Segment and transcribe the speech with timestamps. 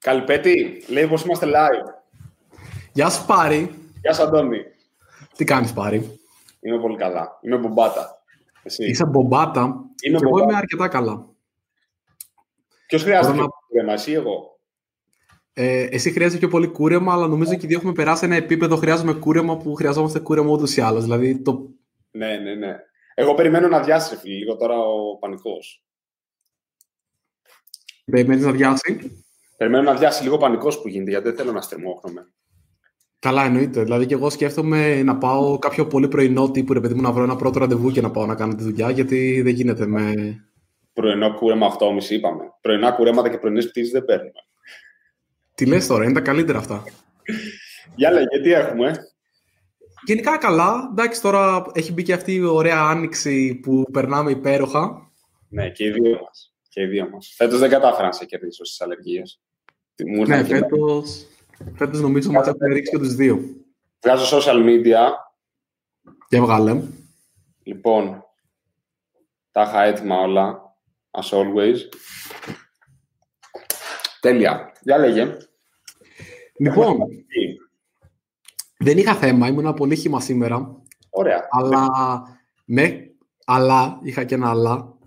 [0.00, 2.00] Καλυπέτη, λέει πως είμαστε live.
[2.92, 3.74] Γεια σου Πάρη.
[4.00, 4.62] Γεια σου Αντώνη.
[5.36, 6.20] Τι κάνεις Πάρη;
[6.60, 7.38] Είμαι πολύ καλά.
[7.42, 8.22] Είμαι μπομπάτα.
[8.62, 8.84] Εσύ.
[8.84, 9.60] Είσαι μπομπάτα.
[9.60, 10.28] Είμαι και μπομπάτα.
[10.28, 11.26] εγώ είμαι αρκετά καλά.
[12.86, 13.46] Ποιος χρειάζεται να...
[13.68, 14.58] κούρεμα, εσύ ή εγώ;
[15.52, 18.76] Ε, εσύ χρειάζεται πιο πολύ κούρεμα, αλλά νομίζω και οι δύο έχουμε περάσει ένα επίπεδο
[18.76, 21.02] χρειάζομαι κούρεμα που χρειαζόμαστε κούρεμα ούτως ή άλλως.
[21.02, 21.70] Δηλαδή το...
[22.10, 22.76] Ναι, ναι, ναι.
[23.14, 25.84] Εγώ περιμένω να διάσει λίγο τώρα ο πανικός.
[28.04, 29.24] Περιμένεις να διάσει.
[29.60, 32.32] Περιμένω να διάσει λίγο ο πανικός που γίνεται, γιατί δεν θέλω να στριμώχνομαι.
[33.18, 33.82] Καλά, εννοείται.
[33.82, 37.22] Δηλαδή και εγώ σκέφτομαι να πάω κάποιο πολύ πρωινό τύπου, ρε παιδί μου, να βρω
[37.22, 40.14] ένα πρώτο ραντεβού και να πάω να κάνω τη δουλειά, γιατί δεν γίνεται με.
[40.92, 42.44] Πρωινό κούρεμα 8.30 είπαμε.
[42.60, 44.40] Πρωινά κουρέματα και πρωινές πτήσεις δεν παίρνουμε.
[45.54, 46.84] Τι λες τώρα, είναι τα καλύτερα αυτά.
[47.94, 48.92] Για λέγε, τι έχουμε;
[50.04, 50.88] Γενικά καλά.
[50.90, 55.10] Εντάξει, τώρα έχει μπει και αυτή η ωραία άνοιξη που περνάμε υπέροχα.
[55.48, 56.54] Ναι, και οι δύο μας.
[56.68, 57.34] Και οι δύο μας.
[57.36, 59.40] Φέτος δεν κατάφερα να σε κερδίσω στις αλλεργίες.
[60.26, 61.26] Ναι, φέτος,
[61.74, 63.40] φέτος νομίζω μας έχουν ρίξει και τους δύο.
[64.00, 64.98] Βγάζω social media.
[66.28, 66.82] Και βγάλε.
[67.62, 68.24] Λοιπόν,
[69.50, 70.74] τα είχα έτοιμα όλα,
[71.10, 71.76] as always.
[74.20, 74.72] Τέλεια.
[74.80, 75.36] Για λέγε.
[76.58, 76.98] Λοιπόν,
[78.78, 80.82] δεν είχα θέμα, ήμουν πολύ χύμα σήμερα.
[81.10, 81.48] Ωραία.
[81.50, 81.88] Αλλά,
[82.64, 83.14] με,
[83.44, 84.98] αλλά, είχα και ένα αλλά,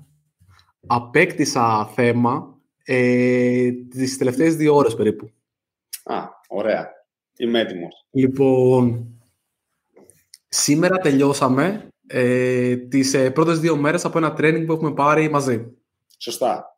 [0.87, 2.52] απέκτησα θέμα
[2.83, 5.31] ε, τις τελευταίες δύο ώρες περίπου.
[6.03, 6.15] Α,
[6.47, 6.89] ωραία.
[7.37, 8.07] Είμαι έτοιμος.
[8.11, 9.07] Λοιπόν,
[10.47, 15.73] σήμερα τελειώσαμε ε, τις ε, πρώτες δύο μέρες από ένα training που έχουμε πάρει μαζί.
[16.17, 16.77] Σωστά.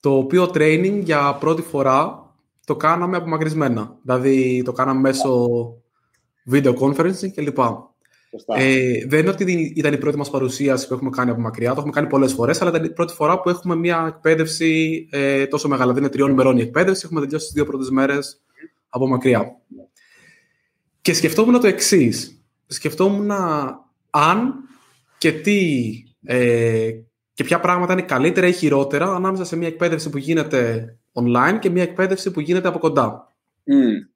[0.00, 2.22] Το οποίο training για πρώτη φορά
[2.66, 3.98] το κάναμε απομακρυσμένα.
[4.02, 5.48] Δηλαδή το κάναμε μέσω
[6.50, 7.58] video conferencing κλπ.
[8.56, 11.76] Ε, δεν είναι ότι ήταν η πρώτη μας παρουσίαση που έχουμε κάνει από μακριά, το
[11.76, 15.68] έχουμε κάνει πολλές φορές, αλλά ήταν η πρώτη φορά που έχουμε μια εκπαίδευση ε, τόσο
[15.68, 15.92] μεγάλα.
[15.92, 18.42] Δεν είναι τριών ημερών η εκπαίδευση, έχουμε τελειώσει τις δύο πρώτες μέρες
[18.88, 19.56] από μακριά.
[21.00, 22.42] Και σκεφτόμουν το εξής.
[22.66, 23.30] Σκεφτόμουν
[24.10, 24.54] αν
[25.18, 25.90] και τι
[26.24, 26.90] ε,
[27.34, 31.70] και ποια πράγματα είναι καλύτερα ή χειρότερα ανάμεσα σε μια εκπαίδευση που γίνεται online και
[31.70, 33.34] μια εκπαίδευση που γίνεται από κοντά.
[33.66, 34.08] Mm.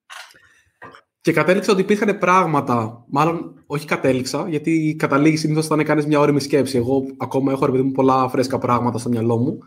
[1.26, 6.41] Και κατέληξα ότι υπήρχαν πράγματα, μάλλον όχι κατέληξα, γιατί καταλήγει συνήθως όταν κάνεις μια όρημη
[6.41, 6.76] σκέψη.
[6.76, 9.59] Εγώ ακόμα έχω ρε μου πολλά φρέσκα πράγματα στο μυαλό μου.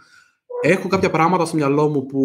[0.61, 2.21] Έχω κάποια πράγματα στο μυαλό μου που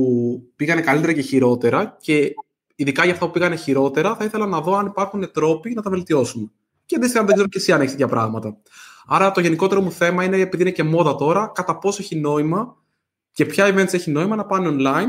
[0.57, 2.35] πήγανε καλύτερα και χειρότερα και
[2.75, 5.91] ειδικά για αυτά που πήγανε χειρότερα θα ήθελα να δω αν υπάρχουν τρόποι να τα
[5.91, 6.51] βελτιώσουμε.
[6.85, 8.57] Και αντίστοιχα δεν ξέρω και εσύ αν έχεις τέτοια πράγματα.
[9.07, 12.77] Άρα το γενικότερο μου θέμα είναι, επειδή είναι και μόδα τώρα, κατά πόσο έχει νόημα
[13.33, 15.09] και ποια events έχει νόημα να πάνε online,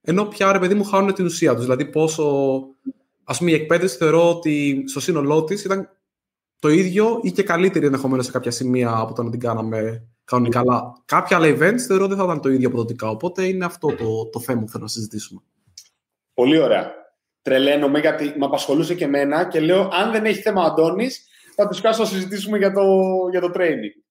[0.00, 1.62] ενώ πια ρε παιδί μου χάνουν την ουσία τους.
[1.62, 2.58] Δηλαδή πόσο
[3.30, 5.88] Α πούμε, η εκπαίδευση θεωρώ ότι στο σύνολό της ήταν
[6.58, 10.60] το ίδιο ή και καλύτερη ενδεχομένως σε κάποια σημεία από το να την κάναμε κανονικά.
[10.60, 13.08] Αλλά κάποια άλλα events θεωρώ δεν θα ήταν το ίδιο αποδοτικά.
[13.08, 15.40] Οπότε είναι αυτό το, το θέμα που θέλω να συζητήσουμε.
[16.34, 16.92] Πολύ ωραία.
[17.42, 21.68] Τρελαίνομαι γιατί με απασχολούσε και εμένα και λέω αν δεν έχει θέμα ο Αντώνης, θα
[21.68, 22.82] τους κάσω να συζητήσουμε για το,
[23.30, 24.02] για το training.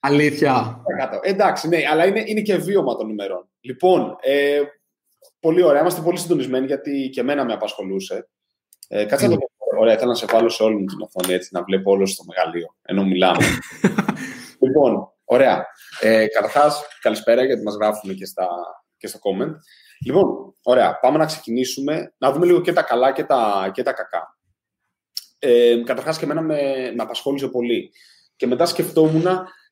[0.00, 0.82] Αλήθεια.
[1.22, 3.48] Εντάξει, ναι, αλλά είναι, είναι και βίωμα των ημερών.
[3.60, 4.60] Λοιπόν, ε,
[5.40, 5.80] πολύ ωραία.
[5.80, 8.28] Είμαστε πολύ συντονισμένοι γιατί και εμένα με απασχολούσε.
[8.88, 9.80] Ε, κάτσε να το πω.
[9.80, 12.74] Ωραία, θέλω να σε βάλω σε όλη την οθόνη έτσι, να βλέπω όλο στο μεγαλείο,
[12.82, 13.44] ενώ μιλάμε.
[14.62, 15.66] λοιπόν, ωραία.
[16.00, 18.48] Ε, Καταρχάς, καλησπέρα γιατί μας γράφουν και, στα,
[18.96, 19.54] και στο comment.
[20.04, 23.92] Λοιπόν, ωραία, πάμε να ξεκινήσουμε, να δούμε λίγο και τα καλά και τα, και τα
[23.92, 24.38] κακά.
[25.38, 26.62] Ε, Καταρχάς, και εμένα με,
[26.96, 27.90] με απασχόλησε πολύ.
[28.36, 29.26] Και μετά σκεφτόμουν,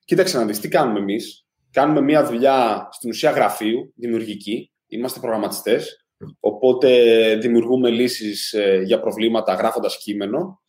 [0.05, 1.45] κοίταξε να δεις, τι κάνουμε εμείς.
[1.71, 4.71] Κάνουμε μια δουλειά στην ουσία γραφείου, δημιουργική.
[4.87, 6.06] Είμαστε προγραμματιστές
[6.39, 6.89] Οπότε
[7.35, 10.61] δημιουργούμε λύσεις ε, για προβλήματα γράφοντας κείμενο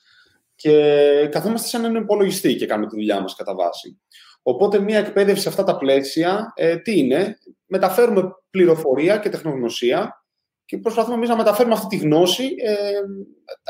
[0.54, 4.00] και καθόμαστε σαν έναν υπολογιστή και κάνουμε τη δουλειά μας κατά βάση.
[4.42, 10.24] Οπότε μια εκπαίδευση σε αυτά τα πλαίσια ε, τι είναι, μεταφέρουμε πληροφορία και τεχνογνωσία
[10.64, 12.74] και προσπαθούμε εμείς να μεταφέρουμε αυτή τη γνώση ε,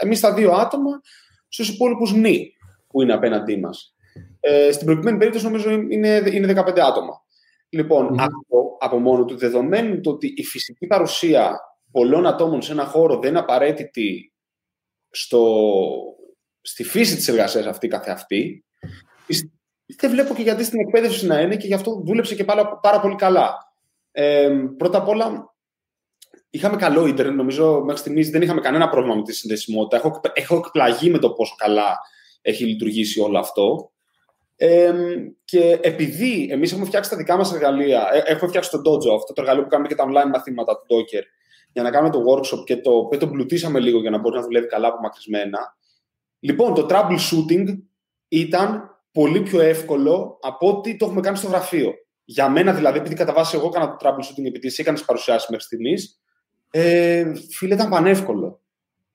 [0.02, 1.00] εμείς τα δύο άτομα
[1.48, 2.52] στους υπόλοιπους νη
[2.86, 3.94] που είναι απέναντί μας.
[4.40, 7.22] Ε, στην προηγούμενη περίπτωση νομίζω είναι, είναι 15 άτομα.
[7.68, 11.60] Λοιπόν, αυτό από μόνο του, δεδομένου το ότι η φυσική παρουσία
[11.90, 14.32] πολλών ατόμων σε ένα χώρο δεν είναι απαραίτητη
[15.10, 15.64] στο,
[16.60, 18.64] στη φύση της εργασίας αυτή καθεαυτή,
[19.96, 23.00] δεν βλέπω και γιατί στην εκπαίδευση να είναι και γι' αυτό δούλεψε και πάρα, πάρα
[23.00, 23.56] πολύ καλά.
[24.10, 25.54] Ε, πρώτα απ' όλα,
[26.50, 27.36] είχαμε καλό ίντερνετ.
[27.36, 29.96] Νομίζω μέχρι στιγμής δεν είχαμε κανένα πρόβλημα με τη συνδεσιμότητα.
[29.96, 31.98] Έχω, έχω εκπλαγεί με το πόσο καλά
[32.42, 33.92] έχει λειτουργήσει όλο αυτό.
[34.60, 34.92] Ε,
[35.44, 39.32] και επειδή εμείς έχουμε φτιάξει τα δικά μας εργαλεία, ε, έχουμε φτιάξει το Dojo, αυτό
[39.32, 41.22] το εργαλείο που κάνουμε και τα online μαθήματα του Docker,
[41.72, 44.42] για να κάνουμε το workshop και το, και το πλουτίσαμε λίγο για να μπορεί να
[44.42, 45.76] δουλεύει καλά απομακρυσμένα.
[46.40, 47.78] Λοιπόν, το troubleshooting
[48.28, 51.94] ήταν πολύ πιο εύκολο από ό,τι το έχουμε κάνει στο γραφείο.
[52.24, 55.64] Για μένα δηλαδή, επειδή κατά βάση εγώ έκανα το troubleshooting επειδή εσύ έκανες παρουσιάσεις μέχρι
[55.64, 56.20] στιγμής,
[56.70, 58.60] Ε, φίλε, ήταν πανεύκολο.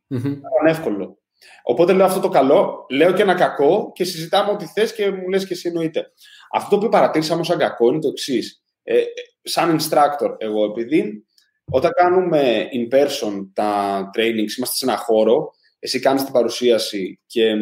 [0.09, 0.39] Mm-hmm.
[0.57, 1.17] Πανεύκολο.
[1.63, 5.29] Οπότε λέω αυτό το καλό, λέω και ένα κακό και συζητάμε ό,τι θες και μου
[5.29, 6.11] λες και εσύ εννοείται.
[6.51, 8.63] Αυτό το οποίο παρατήρησα όμως σαν κακό είναι το εξής.
[8.83, 9.03] Ε,
[9.41, 11.25] σαν instructor εγώ, επειδή
[11.71, 17.55] όταν κάνουμε in person τα trainings, είμαστε σε ένα χώρο, εσύ κάνεις την παρουσίαση και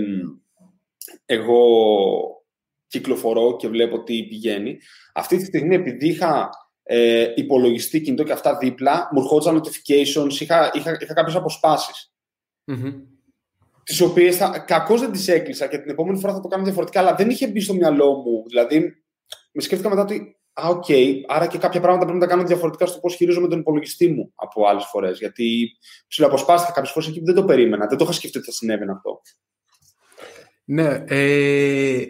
[1.25, 1.63] εγώ
[2.87, 4.77] κυκλοφορώ και βλέπω τι πηγαίνει.
[5.13, 6.49] Αυτή τη στιγμή, επειδή είχα
[6.83, 12.13] ε, υπολογιστή κινητό και αυτά δίπλα, μου ερχόντουσαν notifications, είχα, είχα, είχα κάποιες αποσπάσεις.
[12.71, 12.93] Mm-hmm.
[13.83, 17.15] Τις οποίες κακώς δεν τις έκλεισα και την επόμενη φορά θα το κάνω διαφορετικά, αλλά
[17.15, 18.43] δεν είχε μπει στο μυαλό μου.
[18.47, 18.79] Δηλαδή,
[19.51, 22.47] με σκέφτηκα μετά ότι Α, OK, okay, άρα και κάποια πράγματα πρέπει να τα κάνω
[22.47, 25.17] διαφορετικά στο πώς χειρίζομαι τον υπολογιστή μου από άλλες φορές.
[25.19, 27.87] Γιατί ψιλοαποσπάστηκα κάποιες φορές εκεί που δεν το περίμενα.
[27.87, 29.21] Δεν το είχα σκεφτεί ότι θα συνέβαινε αυτό.
[30.63, 31.03] Ναι.
[31.07, 32.05] Ε,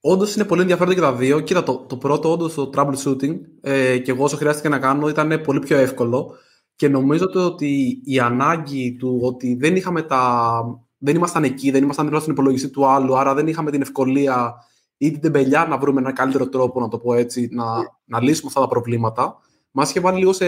[0.00, 1.40] όντως είναι πολύ ενδιαφέροντα και τα δύο.
[1.40, 5.40] Κοίτα, το, το πρώτο, όντως το troubleshooting, ε, και εγώ όσο χρειάστηκε να κάνω ήταν
[5.40, 6.36] πολύ πιο εύκολο.
[6.76, 10.62] Και νομίζω ότι η ανάγκη του ότι δεν είχαμε τα.
[11.02, 14.54] Δεν ήμασταν εκεί, δεν ήμασταν δίπλα στον υπολογιστή του άλλου, άρα δεν είχαμε την ευκολία
[14.96, 17.64] ή την τεμπελιά να βρούμε έναν καλύτερο τρόπο, να το πω έτσι, να,
[18.04, 19.38] να λύσουμε αυτά τα προβλήματα.
[19.70, 20.46] Μας είχε βάλει λίγο σε.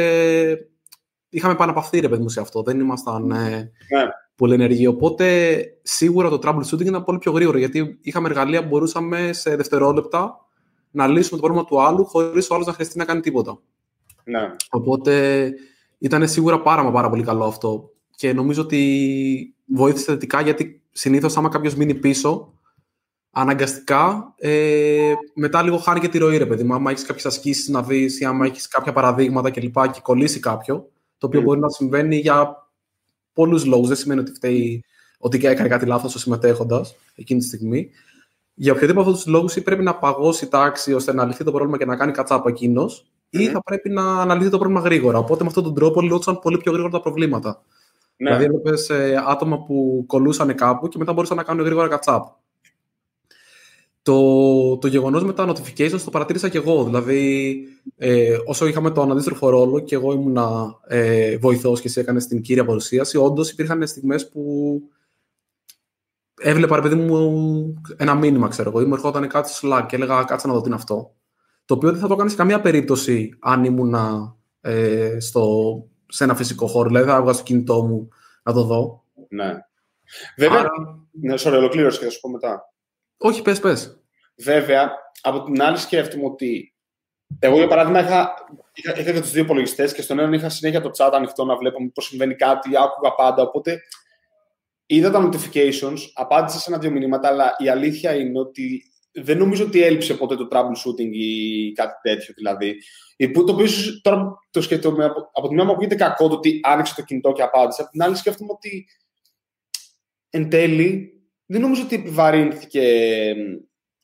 [1.29, 2.63] Είχαμε επαναπαυθεί, ρε παιδί μου, σε αυτό.
[2.63, 4.09] Δεν ήμασταν ε, ναι.
[4.35, 4.87] πολύ ενεργοί.
[4.87, 10.37] Οπότε σίγουρα το troubleshooting ήταν πολύ πιο γρήγορο γιατί είχαμε εργαλεία που μπορούσαμε σε δευτερόλεπτα
[10.91, 13.59] να λύσουμε το πρόβλημα του άλλου χωρίς ο άλλος να χρειαστεί να κάνει τίποτα.
[14.25, 14.51] Ναι.
[14.71, 15.53] Οπότε
[15.99, 17.92] ήταν σίγουρα πάρα, πάρα πολύ καλό αυτό.
[18.17, 22.53] Και νομίζω ότι βοήθησε θετικά γιατί συνήθως, άμα κάποιος μείνει πίσω,
[23.31, 26.75] αναγκαστικά ε, μετά λίγο χάνει και τη ροή, ρε παιδί μου.
[26.75, 29.81] Άμα έχεις κάποιες ασκήσεις να δεις ή άμα έχεις κάποια παραδείγματα κλπ.
[29.81, 30.89] Και, και κολλήσει κάποιο,
[31.19, 31.43] το οποίο mm.
[31.43, 32.69] μπορεί να συμβαίνει για
[33.33, 33.89] πολλούς λόγους.
[33.89, 34.85] Δεν σημαίνει ότι φταίει
[35.19, 37.91] ότι έκανε κάτι λάθος ο συμμετέχοντας εκείνη τη στιγμή.
[38.55, 41.53] Για οποιοδήποτε από αυτούς τους λόγους, ή πρέπει να παγώσει τάξη ώστε να λυθεί το
[41.53, 45.19] πρόβλημα και να κάνει κατσάπα εκείνος, ή θα πρέπει να αναλύσει το πρόβλημα γρήγορα.
[45.19, 47.63] Οπότε με αυτόν τον τρόπο λύσαν πολύ πιο γρήγορα τα προβλήματα.
[48.23, 48.37] Ναι.
[48.37, 52.25] Δηλαδή, έβλεπε ε, άτομα που κολούσαν κάπου και μετά μπορούσαν να κάνουν γρήγορα κατσάπ.
[54.03, 56.85] Το, το γεγονός με τα notifications το παρατήρησα και εγώ.
[56.85, 57.55] Δηλαδή,
[57.97, 60.39] ε, όσο είχαμε το αντίστροφο ρόλο και εγώ ήμουν
[60.87, 64.43] ε, βοηθός και εσύ έκανε την κύρια παρουσίαση, όντως υπήρχαν στιγμές που
[66.41, 69.97] έβλεπα, ρε παιδί μου, ένα μήνυμα, ξέρω εγώ, ή μου ερχόταν κάτι στο Slack και
[69.97, 71.15] έλεγα κάτσε να δω τι είναι αυτό.
[71.65, 73.95] Το οποίο δεν θα το κάνει σε καμία περίπτωση αν ήμουν
[74.61, 75.75] ε, στο,
[76.13, 76.89] σε ένα φυσικό χώρο.
[76.89, 78.09] Δηλαδή θα έβγαζα το κινητό μου
[78.43, 79.05] να το δω.
[79.29, 79.53] Ναι.
[80.37, 80.59] Βέβαια.
[80.59, 80.71] Άρα...
[81.11, 82.73] Ναι, sorry, ολοκλήρωση και θα σου πω μετά.
[83.17, 84.01] Όχι, πες, πες.
[84.37, 84.93] Βέβαια,
[85.23, 86.75] από την άλλη σκέφτομαι ότι
[87.39, 88.35] εγώ, για παράδειγμα, είχα,
[88.73, 91.57] είχα, είχα και τους δύο υπολογιστές και στον έναν είχα συνέχεια το chat ανοιχτό να
[91.57, 93.43] βλέπω πώ συμβαίνει κάτι, άκουγα πάντα.
[93.43, 93.81] Οπότε
[94.87, 98.83] είδα τα notifications, απάντησα σε ένα-δύο μηνύματα, αλλά η αλήθεια είναι ότι
[99.13, 102.35] δεν νομίζω ότι έλειψε ποτέ το troubleshooting ή κάτι τέτοιο.
[102.37, 102.77] Δηλαδή,
[103.31, 103.67] το οποίο
[104.03, 107.33] τώρα το σκέφτομαι από, από τη μία μου ακούγεται κακό το ότι άνοιξε το κινητό
[107.33, 107.83] και απάντησε.
[107.83, 108.87] Από την άλλη σκέφτομαι ότι
[110.31, 111.13] εν τέλει
[111.47, 112.83] δεν νομίζω ότι επιβαρύνθηκε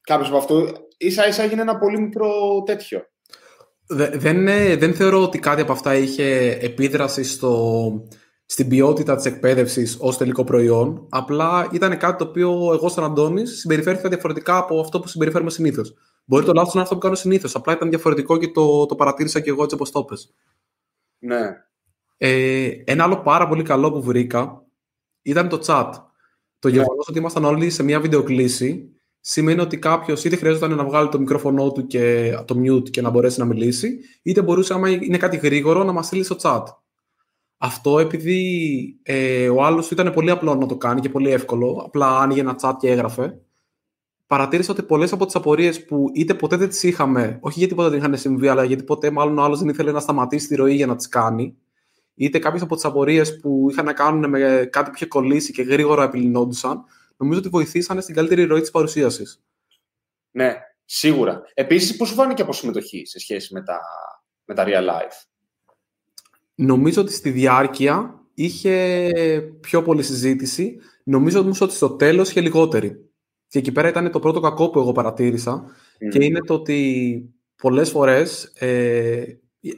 [0.01, 0.67] κάποιος από αυτό.
[1.09, 3.03] σα ίσα έγινε ένα πολύ μικρό τέτοιο.
[3.87, 4.45] Δεν,
[4.79, 7.93] δεν θεωρώ ότι κάτι από αυτά είχε επίδραση στο,
[8.47, 11.07] στην ποιότητα της εκπαίδευσης ως τελικό προϊόν.
[11.11, 15.95] Απλά ήταν κάτι το οποίο εγώ, σαν Αντώνης, συμπεριφέρθηκα διαφορετικά από αυτό που συμπεριφέρουμε συνήθως.
[16.29, 17.55] Μπορεί το λάθος να είναι αυτό που κάνω συνήθως.
[17.55, 20.35] Απλά ήταν διαφορετικό και το, το παρατήρησα και εγώ έτσι όπως το πες.
[21.19, 21.41] Ναι.
[22.17, 24.67] Ε, ένα άλλο πάρα πολύ καλό που βρήκα
[25.23, 25.91] ήταν το chat.
[26.59, 26.75] Το ναι.
[26.75, 31.19] γεγονός ότι ήμασταν όλοι σε μια βιντεοκλήση σημαίνει ότι κάποιος είτε χρειάζονταν να βγάλει το
[31.19, 35.37] μικρόφωνο του και το mute και να μπορέσει να μιλήσει, είτε μπορούσε, άμα είναι κάτι
[35.37, 36.63] γρήγορο, να μας στείλει στο chat.
[37.59, 42.19] Αυτό επειδή ε, ο άλλος ήταν πολύ απλό να το κάνει και πολύ εύκολο, απλά
[42.19, 43.41] άνοιγε ένα chat και έγραφε.
[44.29, 47.89] Παρατήρησα ότι πολλές από τις απορίες που είτε ποτέ δεν τις είχαμε, όχι γιατί ποτέ
[47.89, 50.75] δεν είχαν συμβεί, αλλά γιατί ποτέ μάλλον ο άλλος δεν ήθελε να σταματήσει τη ροή
[50.75, 51.57] για να τις κάνει,
[52.15, 55.63] είτε κάποιες από τις απορίες που είχαν να κάνουν με κάτι που είχε κολλήσει και
[55.63, 56.85] γρήγορα επιλυνόντουσαν,
[57.17, 59.43] νομίζω ότι βοηθήσανε στην καλύτερη ροή της παρουσίασης.
[60.31, 60.55] Ναι,
[60.85, 61.43] σίγουρα.
[61.55, 63.81] Επίσης, πώς σου φάνηκε από συμμετοχή σε σχέση με τα,
[64.45, 65.27] με τα real life;
[66.55, 69.03] Νομίζω ότι στη διάρκεια είχε
[69.61, 70.79] πιο πολλή συζήτηση.
[71.05, 73.08] Νομίζω όμως ότι στο τέλος είχε λιγότερη.
[73.49, 75.65] Και εκεί πέρα ήταν το πρώτο κακό που εγώ παρατήρησα.
[76.11, 77.23] Και είναι το ότι
[77.63, 79.23] πολλές φορές, ε,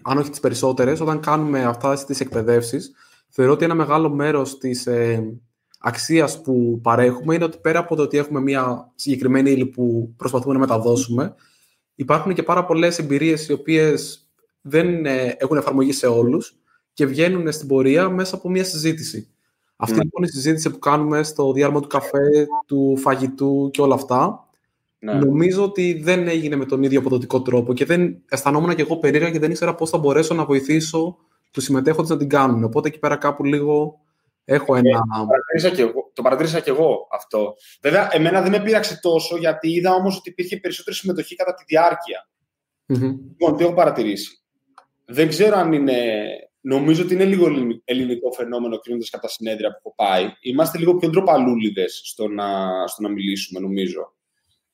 [0.02, 2.92] αν όχι τις περισσότερες, όταν κάνουμε αυτά τι εκπαιδεύσεις,
[3.28, 5.32] θεωρώ ότι ένα μεγάλο μέρος της ε,
[5.78, 10.52] αξίας που παρέχουμε είναι ότι πέρα από το ότι έχουμε μια συγκεκριμένη ύλη που προσπαθούμε
[10.52, 11.34] να μεταδώσουμε,
[11.94, 14.28] υπάρχουν και πάρα πολλές εμπειρίες οι οποίες
[14.60, 16.54] δεν ε, έχουν εφαρμογή σε όλους
[16.92, 19.28] και βγαίνουν στην πορεία μέσα από μια συζήτηση.
[19.82, 20.02] Αυτή ναι.
[20.02, 24.48] λοιπόν η συζήτηση που κάνουμε στο διάρκεια του καφέ, του φαγητού και όλα αυτά,
[24.98, 25.12] ναι.
[25.12, 29.30] νομίζω ότι δεν έγινε με τον ίδιο αποδοτικό τρόπο και δεν αισθανόμουν και εγώ περίεργα
[29.30, 31.16] και δεν ήξερα πώς θα μπορέσω να βοηθήσω
[31.50, 32.64] τους συμμετέχοντες να την κάνουν.
[32.64, 34.00] Οπότε εκεί πέρα κάπου λίγο
[34.44, 35.00] έχω ένα...
[35.00, 37.54] το, παρατήρησα και εγώ, το παρατήρησα και εγώ αυτό.
[37.82, 41.64] Βέβαια, εμένα δεν με πείραξε τόσο, γιατί είδα όμως ότι υπήρχε περισσότερη συμμετοχή κατά τη
[41.66, 42.28] διάρκεια.
[42.88, 43.18] Mm-hmm.
[43.28, 44.42] Λοιπόν, τι έχω παρατηρήσει.
[45.04, 45.94] Δεν ξέρω αν είναι
[46.60, 47.46] Νομίζω ότι είναι λίγο
[47.84, 50.32] ελληνικό φαινόμενο κρίνοντας κατά τα συνέδρια που έχω πάει.
[50.40, 52.46] Είμαστε λίγο πιο ντροπαλούλιδες στο να,
[52.86, 54.14] στο να μιλήσουμε, νομίζω.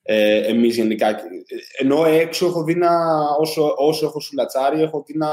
[0.02, 1.16] Ε, Εμείς γενικά.
[1.78, 2.90] Ενώ έξω έχω δει να.
[3.38, 5.28] Όσο, όσο έχω σουλατσάρει, έχω δει να.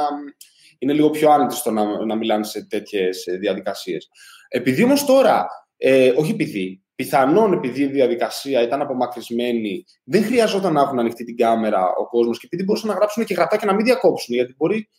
[0.79, 4.09] Είναι λίγο πιο άνετοι στο να, να μιλάνε σε τέτοιες διαδικασίες.
[4.47, 5.47] Επειδή όμως τώρα.
[5.77, 6.83] Ε, όχι επειδή.
[6.95, 12.39] Πιθανόν επειδή η διαδικασία ήταν απομακρυσμένη, δεν χρειαζόταν να έχουν ανοιχτή την κάμερα ο κόσμος
[12.39, 14.35] και επειδή μπορούσαν να γράψουν και γραπτά και να μην διακόψουν.
[14.35, 14.89] Γιατί μπορεί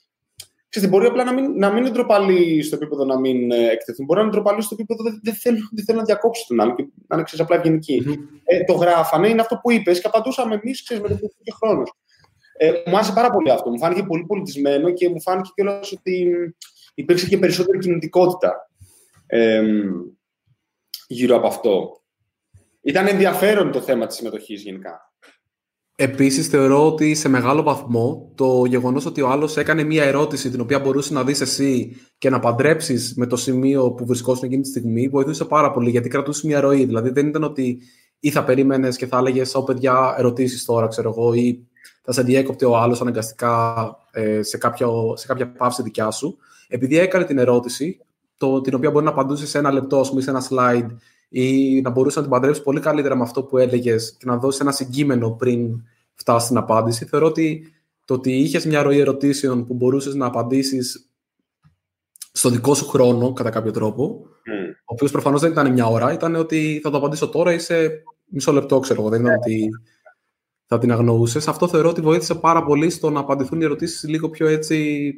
[0.75, 4.05] Ξέρετε, μπορεί απλά να μην, να μην είναι ντροπαλή στο επίπεδο να μην ε, εκτεθούν.
[4.05, 6.83] Μπορεί να είναι ντροπαλή στο επίπεδο δεν, δεν θέλουν, δεν να διακόψουν τον άλλο και
[7.07, 8.03] να είναι ξέρεις, απλά ευγενικοί.
[8.07, 8.41] Mm-hmm.
[8.45, 11.93] Ε, το γράφανε, είναι αυτό που είπες και απαντούσαμε εμείς με το που είχε χρόνος.
[12.57, 13.71] Ε, μου άρεσε πάρα πολύ αυτό.
[13.71, 16.35] Μου φάνηκε πολύ πολιτισμένο και μου φάνηκε κιόλας ότι
[16.95, 18.71] υπήρξε και περισσότερη κινητικότητα
[19.27, 19.63] ε,
[21.07, 22.01] γύρω από αυτό.
[22.83, 25.04] Ήταν ενδιαφέρον το θέμα της συμμετοχής γενικά.
[25.97, 30.61] Επίσης, θεωρώ ότι σε μεγάλο βαθμό το γεγονός ότι ο άλλος έκανε μία ερώτηση την
[30.61, 34.69] οποία μπορούσε να δεις εσύ και να παντρέψεις με το σημείο που βρισκόσουν εκείνη τη
[34.69, 36.85] στιγμή βοηθούσε πάρα πολύ γιατί κρατούσε μία ροή.
[36.85, 37.79] Δηλαδή, δεν ήταν ότι
[38.21, 41.67] ή θα περίμενες και θα έλεγες: Ω παιδιά, ερωτήσεις τώρα, ξέρω εγώ, ή
[42.03, 46.37] θα σε διέκοπτε ο άλλος αναγκαστικά ε, σε, κάποιο, σε κάποια παύση δικιά σου.
[46.69, 48.01] Επειδή έκανε την ερώτηση,
[48.37, 50.97] το, την οποία μπορεί να απαντούσε σε ένα λεπτό, ας πούμε, σε ένα slide
[51.35, 54.59] ή να μπορούσε να την παντρέψει πολύ καλύτερα με αυτό που έλεγες και να δώσει
[54.61, 55.83] ένα συγκείμενο πριν
[56.15, 57.05] φτάσει στην απάντηση.
[57.05, 57.73] Θεωρώ ότι
[58.05, 61.11] το ότι είχες μια ροή ερωτήσεων που μπορούσες να απαντήσεις
[62.33, 64.75] στο δικό σου χρόνο, κατά κάποιο τρόπο, mm.
[64.81, 68.03] ο οποίος προφανώς δεν ήταν μια ώρα, ήταν ότι θα το απαντήσω τώρα ή σε
[68.25, 69.11] μισό λεπτό, ξέρω εγώ.
[69.11, 69.69] Δεν ήταν ότι
[70.67, 71.49] θα την αγνοούσες.
[71.49, 75.13] Αυτό θεωρώ ότι βοήθησε πάρα πολύ στο να απαντηθούν οι ερωτήσεις λίγο πιο έτσι.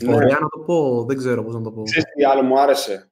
[0.00, 0.14] Ναι.
[0.14, 1.82] Ωραία να το πω, δεν ξέρω πώς να το πω.
[1.82, 3.07] Ξέρεις τι άλλο μου άρεσε;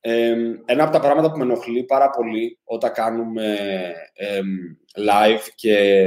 [0.00, 3.58] Ένα από τα πράγματα που με ενοχλεί πάρα πολύ όταν κάνουμε
[4.96, 6.04] live και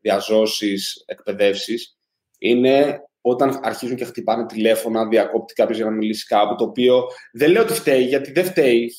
[0.00, 1.98] διαζώσεις, εκπαιδεύσεις,
[2.38, 7.50] είναι όταν αρχίζουν και χτυπάνε τηλέφωνα, διακόπτει κάποιος για να μιλήσει κάπου, το οποίο δεν
[7.50, 8.92] λέω ότι φταίει, γιατί δεν φταίει.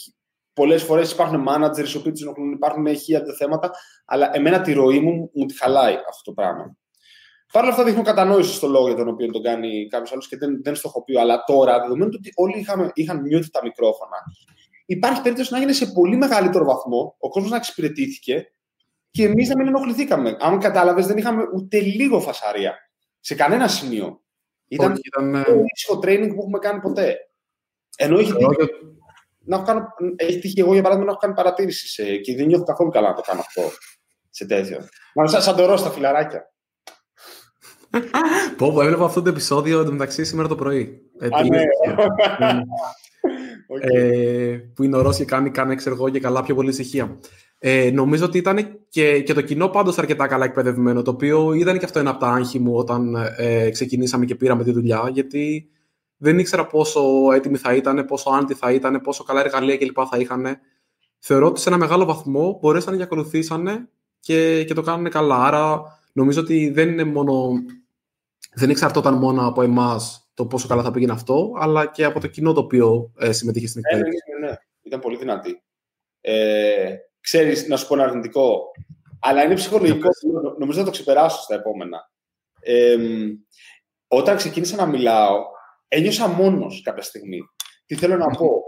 [0.54, 3.72] Πολλές φορές υπάρχουν managers οι οποίοι τους ενοχλούν, υπάρχουν χίλια θέματα,
[4.06, 6.78] αλλά εμένα τη ροή μου μου τη χαλάει αυτό το πράγμα.
[7.51, 10.38] Παρ' όλα αυτά δείχνω κατανόηση στο λόγο για τον οποίο τον κάνει κάποιος άλλος και
[10.38, 11.20] δεν, δεν στοχοποιώ.
[11.20, 14.18] Αλλά τώρα, δεδομένου ότι όλοι είχαμε, είχαν mute τα μικρόφωνα,
[14.86, 18.51] υπάρχει περίπτωση να γίνει σε πολύ μεγαλύτερο βαθμό, ο κόσμος να εξυπηρετήθηκε
[19.12, 20.38] και εμείς να μην ενοχληθήκαμε.
[20.39, 22.75] Αν κατάλαβες, δεν είχαμε ούτε λίγο φασαρία.
[23.20, 24.22] Σε κανένα σημείο.
[24.68, 25.46] Ήταν το ήταν...
[25.75, 27.18] ήσυχο training που έχουμε κάνει ποτέ.
[27.98, 28.70] Ενώ έχει τύχει,
[29.39, 29.82] να έχω κάνει,
[30.15, 33.10] έχει τύχει εγώ για παράδειγμα να έχω κάνει παρατήρησης σε, και δεν νιώθω καθόλου καλά
[33.10, 33.62] να το κάνω αυτό
[34.29, 34.88] σε τέτοιο.
[35.15, 36.53] Μα σαν, σαν το στα φιλαράκια.
[38.58, 41.01] Πω, πω, έβλεπα αυτό το επεισόδιο μεταξύ σήμερα το πρωί.
[41.19, 41.63] Ε, Α, ναι.
[43.93, 47.19] ε, που είναι ο Ρώση και κάνει, κάνει ξέρω εγώ, και καλά πιο πολύ ησυχία.
[47.60, 51.77] Ε, νομίζω ότι ήταν και, και το κοινό πάντως αρκετά καλά εκπαιδευμένο, το οποίο ήταν
[51.77, 55.69] και αυτό ένα από τα άγχη μου όταν ε, ξεκινήσαμε και πήραμε τη δουλειά, γιατί
[56.17, 57.01] δεν ήξερα πόσο
[57.34, 59.98] έτοιμοι θα ήταν, πόσο άντι θα ήταν, πόσο καλά εργαλεία κλπ.
[60.10, 60.60] θα είχαν.
[61.19, 65.46] Θεωρώ ότι σε ένα μεγάλο βαθμό μπορέσαν και ακολουθήσανε και, και το κάνουν καλά.
[65.46, 65.81] Άρα
[66.13, 67.51] νομίζω ότι δεν είναι μόνο
[68.50, 72.27] δεν εξαρτώταν μόνο από εμάς το πόσο καλά θα πήγαινε αυτό, αλλά και από το
[72.27, 74.32] κοινό το οποίο ε, συμμετείχε στην ναι, εκπαίδευση.
[74.32, 75.63] Ναι, ναι, ναι, ήταν πολύ δυνατή.
[76.22, 78.72] Ε, ξέρεις, να σου πω ένα αρνητικό,
[79.20, 80.08] αλλά είναι ψυχολογικό,
[80.60, 82.12] νομίζω θα το ξεπεράσω στα επόμενα.
[82.60, 82.98] Ε,
[84.08, 85.46] όταν ξεκίνησα να μιλάω,
[85.88, 87.39] ένιωσα μόνος κάποια στιγμή.
[87.86, 88.62] Τι θέλω να πω;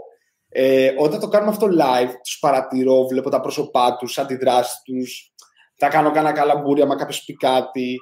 [0.48, 5.32] Ε, όταν το κάνουμε αυτό live, τους παρατηρώ, βλέπω τα πρόσωπά τους, αντιδράσεις τους,
[5.76, 7.98] θα κάνω κανένα καλαμπούρια, μα κάποιος πει κάτι,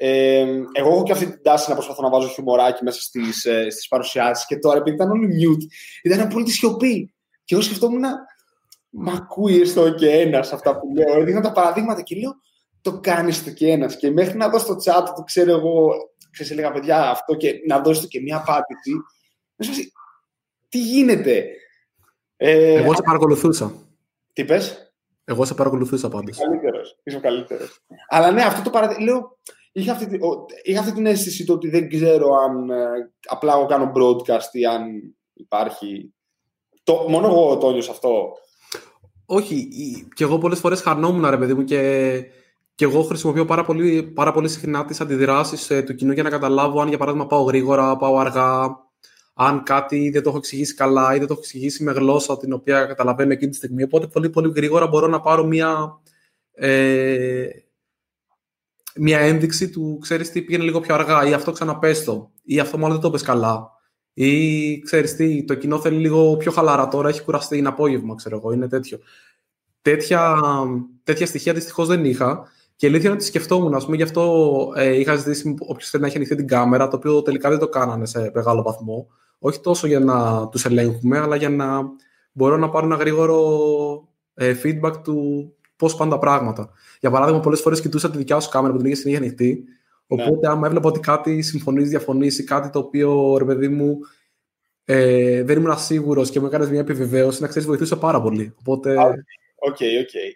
[0.00, 3.70] ε, εγώ έχω και αυτή την τάση να προσπαθώ να βάζω χιουμοράκι μέσα στις ε,
[3.70, 5.66] στις παρουσιάσεις και τώρα επειδή ήταν όλοι mute,
[6.02, 7.14] ήταν απόλυτη σιωπή.
[7.44, 8.02] Και εγώ σκεφτόμουν,
[8.90, 11.20] μα ακούει έστω και ένας αυτά που λέω.
[11.20, 12.34] Έδειχνα τα παραδείγματα και λέω,
[12.80, 13.96] το κάνεις το και ένας.
[13.96, 15.92] Και μέχρι να δω στο chat το ξέρω εγώ,
[16.30, 18.92] ξέρεις, έλεγα παιδιά αυτό και να δώσει το και μια απάντηση.
[19.54, 19.72] Μέσα
[20.68, 21.46] τι γίνεται;
[22.36, 23.72] Ε, εγώ σε παρακολουθούσα.
[24.32, 24.92] Τι πες;
[25.24, 26.30] Εγώ σε παρακολουθούσα πάντω.
[27.02, 27.84] Είσαι ο καλύτερος.
[28.08, 29.04] Αλλά ναι, αυτό το παραδείγμα.
[29.04, 29.38] Λέω,
[29.80, 30.20] είχα αυτή,
[30.62, 34.64] είχα αυτή την αίσθηση το ότι δεν ξέρω αν ε, απλά εγώ κάνω broadcast ή
[34.64, 36.14] αν υπάρχει...
[36.82, 38.32] Το, μόνο εγώ το νιώσα αυτό.
[39.26, 39.68] Όχι,
[40.14, 42.22] και εγώ πολλές φορές χαρνόμουν ρε παιδί μου και,
[42.74, 46.30] και εγώ χρησιμοποιώ πάρα πολύ, πάρα πολύ συχνά τις αντιδράσεις ε, του κοινού για να
[46.30, 48.76] καταλάβω αν για παράδειγμα πάω γρήγορα, πάω αργά,
[49.34, 52.52] αν κάτι δεν το έχω εξηγήσει καλά ή δεν το έχω εξηγήσει με γλώσσα την
[52.52, 53.82] οποία καταλαβαίνω εκείνη τη στιγμή.
[53.82, 56.00] Οπότε πολύ πολύ γρήγορα μπορώ να πάρω μια,
[56.52, 57.46] ε,
[58.98, 62.92] μια ένδειξη του, ξέρεις τι, πήγαινε λίγο πιο αργά ή αυτό ξαναπέστο ή αυτό μάλλον
[62.92, 63.70] δεν το πες καλά.
[64.12, 68.36] Ή ξέρεις τι, το κοινό θέλει λίγο πιο χαλαρά τώρα, έχει κουραστεί, είναι απόγευμα, ξέρω
[68.36, 68.98] εγώ, είναι τέτοιο.
[69.82, 70.36] Τέτοια,
[71.02, 72.42] τέτοια στοιχεία δυστυχώς δεν είχα.
[72.76, 76.02] Και η αλήθεια είναι ότι σκεφτόμουν, ας πούμε, γι' αυτό ε, είχα ζητήσει όποιος θέλει
[76.02, 79.06] να έχει ανοιχτεί την κάμερα, το οποίο τελικά δεν το κάνανε σε μεγάλο βαθμό.
[79.38, 81.80] Όχι τόσο για να τους ελέγχουμε, αλλά για να
[82.32, 83.38] μπορώ να πάρω ένα γρήγορο
[84.34, 86.70] ε, feedback του πώς πάνε τα πράγματα.
[87.00, 89.64] Για παράδειγμα, πολλές φορές κοιτούσα τη δικιά σου κάμερα που την είχε συνέχεια ανοιχτή.
[90.06, 90.22] Ναι.
[90.22, 93.98] Οπότε, άμα έβλεπα ότι κάτι συμφωνείς, διαφωνείς ή κάτι το οποίο ρε παιδί μου
[94.84, 98.54] ε, δεν ήμουν σίγουρος και μου έκανες μια επιβεβαίωση, να ξέρεις, βοηθούσε πάρα πολύ.
[98.58, 98.96] Οπότε.
[98.98, 99.08] OK,
[99.66, 99.78] OK.
[99.78, 100.32] Okay,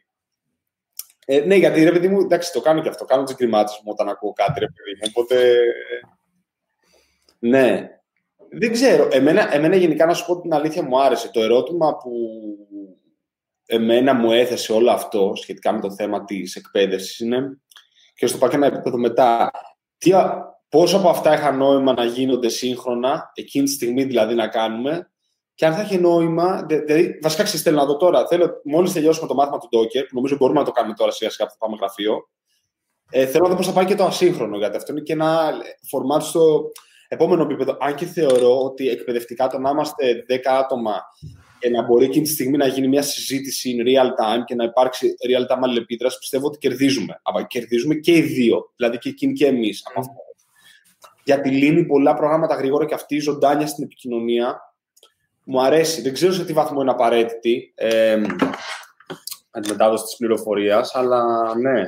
[1.26, 3.04] Ε, ναι, γιατί ρε παιδί μου, εντάξει, το κάνω και αυτό.
[3.04, 5.12] Κάνω τις γκριμάτσες μου όταν ακούω κάτι, ρε παιδί μου.
[5.14, 5.56] Οπότε.
[7.38, 7.88] Ναι.
[8.50, 9.08] Δεν ξέρω.
[9.10, 11.30] Εμένα, εμένα γενικά να σου πω την αλήθεια μου άρεσε.
[11.30, 12.10] Το ερώτημα που
[13.66, 17.58] εμένα μου έθεσε όλο αυτό σχετικά με το θέμα της εκπαίδευσης είναι
[18.14, 19.50] και στο πάω και ένα επίπεδο μετά.
[19.98, 20.10] Τι,
[20.68, 25.12] πόσο από αυτά είχαν νόημα να γίνονται σύγχρονα, εκείνη τη στιγμή δηλαδή να κάνουμε,
[25.54, 26.64] και αν θα έχει νόημα.
[26.66, 28.26] Δηλαδή, βασικά ξέρετε, θέλω να δω τώρα.
[28.26, 31.30] Θέλω, μόλις τελειώσουμε το μάθημα του Docker, που νομίζω μπορούμε να το κάνουμε τώρα σιγά
[31.30, 32.28] σιγά που θα πάμε γραφείο,
[33.10, 35.52] ε, θέλω να δω πώς θα πάει και το ασύγχρονο, γιατί αυτό είναι και ένα
[35.90, 36.70] φορμάτι στο
[37.08, 37.76] επόμενο επίπεδο.
[37.80, 41.02] Αν και θεωρώ ότι εκπαιδευτικά το να είμαστε 10 άτομα
[41.62, 44.64] και να μπορεί εκείνη τη στιγμή να γίνει μια συζήτηση in real time και να
[44.64, 47.20] υπάρξει real time αλληλεπίδραση, πιστεύω ότι κερδίζουμε.
[47.22, 49.82] Αλλά κερδίζουμε και οι δύο, δηλαδή και εκείνοι και εμείς.
[49.88, 49.92] Mm.
[49.96, 50.12] Αυτό.
[51.24, 54.60] Γιατί λύνει πολλά προγράμματα γρήγορα και αυτή η ζωντάνια στην επικοινωνία
[55.44, 56.02] μου αρέσει.
[56.02, 58.22] Δεν ξέρω σε τι βαθμό είναι απαραίτητη ε,
[59.50, 61.24] αντιμετάδοση της πληροφορίας, αλλά
[61.56, 61.82] ναι.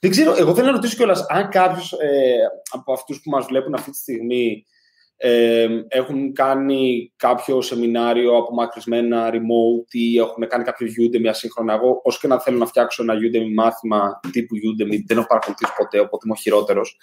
[0.00, 2.36] Δεν ξέρω, εγώ θέλω να ρωτήσω κιόλας αν κάποιος ε,
[2.70, 4.66] από αυτούς που μας βλέπουν αυτή τη στιγμή
[5.16, 11.74] ε, έχουν κάνει κάποιο σεμινάριο απομακρυσμένα remote ή έχουν κάνει κάποιο Udemy ασύγχρονα.
[11.74, 15.72] Εγώ, όσο και να θέλω να φτιάξω ένα Udemy μάθημα τύπου Udemy, δεν έχω παρακολουθήσει
[15.76, 16.96] ποτέ, οπότε είμαι ο χειρότερος.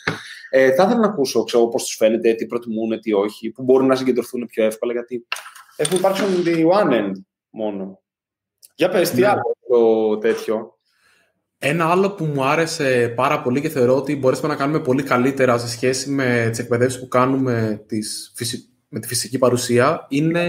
[0.49, 3.95] Ε, θα ήθελα να ακούσω πώς τους φαίνεται, τι προτιμούν, τι όχι, που μπορούν να
[3.95, 5.27] συγκεντρωθούν πιο εύκολα, γιατί
[5.75, 7.11] έχουν υπάρξει on the one end
[7.49, 8.01] μόνο.
[8.75, 9.27] Για πες, τι ναι.
[9.27, 10.72] άλλο το τέτοιο.
[11.65, 15.57] Ένα άλλο που μου άρεσε πάρα πολύ και θεωρώ ότι μπορέσαμε να κάνουμε πολύ καλύτερα
[15.57, 18.33] σε σχέση με τις εκπαιδεύσεις που κάνουμε τις,
[18.89, 20.45] με τη φυσική παρουσία είναι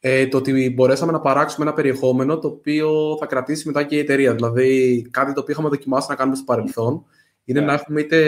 [0.00, 3.98] ε, το ότι μπορέσαμε να παράξουμε ένα περιεχόμενο το οποίο θα κρατήσει μετά και η
[3.98, 4.34] εταιρεία.
[4.34, 7.04] Δηλαδή κάτι το οποίο είχαμε δοκιμάσει να κάνουμε στο παρελθόν
[7.44, 8.18] είναι να έχουμε είτε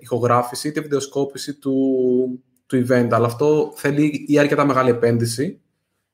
[0.00, 1.74] ηχογράφηση είτε βιντεοσκόπηση του,
[2.66, 3.08] του event.
[3.10, 5.60] Αλλά αυτό θέλει ή αρκετά μεγάλη επένδυση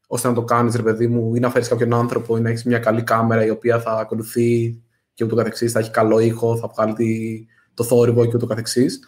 [0.06, 2.64] ώστε να το κάνεις ρε παιδί μου ή να φέρεις κάποιον άνθρωπο ή να έχεις
[2.64, 4.80] μια καλή κάμερα η οποία θα ακολουθεί
[5.20, 9.00] και ούτω καθεξής, θα έχει καλό ήχο, θα βγάλει το θόρυβο και ούτω καθεξής.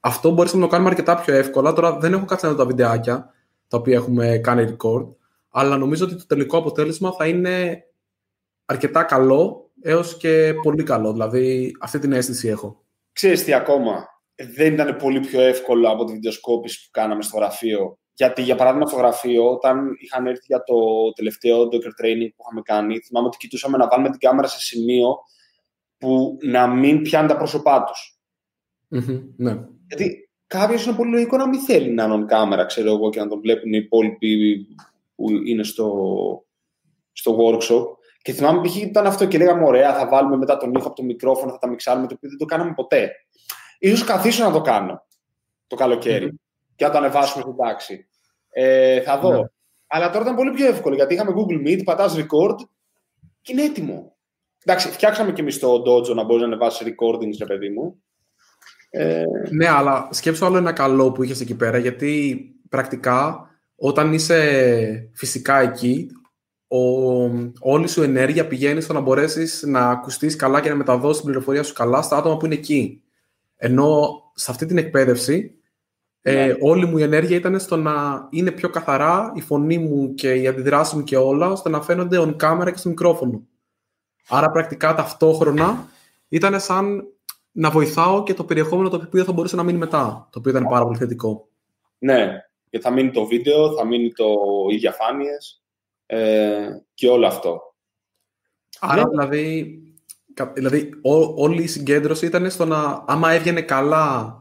[0.00, 1.72] Αυτό μπορεί να το κάνουμε αρκετά πιο εύκολα.
[1.72, 3.34] Τώρα δεν έχω κάτσει να δω τα βιντεάκια
[3.68, 5.06] τα οποία έχουμε κάνει record,
[5.50, 7.84] αλλά νομίζω ότι το τελικό αποτέλεσμα θα είναι
[8.64, 11.12] αρκετά καλό έως και πολύ καλό.
[11.12, 12.84] Δηλαδή αυτή την αίσθηση έχω.
[13.12, 14.06] Ξέρεις τι ακόμα,
[14.54, 17.98] δεν ήταν πολύ πιο εύκολο από τη βιντεοσκόπηση που κάναμε στο γραφείο.
[18.14, 20.74] Γιατί, για παράδειγμα, στο γραφείο, όταν είχαν έρθει για το
[21.14, 25.16] τελευταίο Docker Training που είχαμε κάνει, θυμάμαι ότι κοιτούσαμε να βάλουμε την κάμερα σε σημείο
[25.98, 28.20] που να μην πιάνουν τα πρόσωπά τους.
[28.90, 29.64] Mm-hmm, ναι.
[29.86, 33.28] Γιατί κάποιος είναι πολύ λογικό να μην θέλει να είναι κάμερα, ξέρω εγώ, και να
[33.28, 34.66] τον βλέπουν οι υπόλοιποι
[35.14, 35.90] που είναι στο,
[37.12, 37.84] στο workshop.
[38.22, 38.76] Και θυμάμαι π.χ.
[38.76, 41.68] ήταν αυτό και λέγαμε: Ωραία, θα βάλουμε μετά τον ήχο από το μικρόφωνο, θα τα
[41.68, 43.10] μιξάρουμε, το οποίο δεν το κάναμε ποτέ.
[43.78, 45.04] Ίσως καθίσω να το κάνω
[45.66, 46.72] το καλοκαίρι mm-hmm.
[46.76, 48.08] και να το ανεβάσουμε στην τάξη.
[48.50, 49.30] Ε, θα δω.
[49.30, 49.40] Ναι.
[49.86, 52.56] Αλλά τώρα ήταν πολύ πιο εύκολο γιατί είχαμε Google Meet, πατάς record
[53.40, 54.15] και είναι έτοιμο.
[54.68, 58.02] Εντάξει, φτιάξαμε και εμείς το Dojo να μπορείς να ανεβάσεις recordings, ρε παιδί μου.
[58.90, 59.24] Ε...
[59.50, 65.60] Ναι, αλλά σκέψω άλλο ένα καλό που είχες εκεί πέρα, γιατί πρακτικά όταν είσαι φυσικά
[65.60, 66.08] εκεί,
[66.68, 66.78] ο,
[67.60, 71.62] όλη σου ενέργεια πηγαίνει στο να μπορέσεις να ακουστείς καλά και να μεταδώσεις την πληροφορία
[71.62, 73.02] σου καλά στα άτομα που είναι εκεί.
[73.56, 75.54] Ενώ σε αυτή την εκπαίδευση,
[76.22, 76.56] ε, ναι.
[76.60, 80.46] όλη μου η ενέργεια ήταν στο να είναι πιο καθαρά η φωνή μου και η
[80.46, 83.46] αντιδράση μου και όλα, ώστε να φαίνονται on camera και στο μικρόφωνο.
[84.28, 85.88] Άρα πρακτικά ταυτόχρονα
[86.28, 87.04] ήταν σαν
[87.52, 90.66] να βοηθάω και το περιεχόμενο το οποίο θα μπορούσε να μείνει μετά, το οποίο ήταν
[90.66, 91.48] πάρα πολύ θετικό.
[91.98, 94.24] Ναι, και θα μείνει το βίντεο, θα μείνει το,
[94.70, 95.62] οι διαφάνειες
[96.06, 97.74] ε, και όλο αυτό.
[98.80, 99.08] Άρα ναι.
[99.08, 99.80] δηλαδή,
[100.54, 104.36] δηλαδή ό, όλη η συγκέντρωση ήταν στο να άμα έβγαινε καλά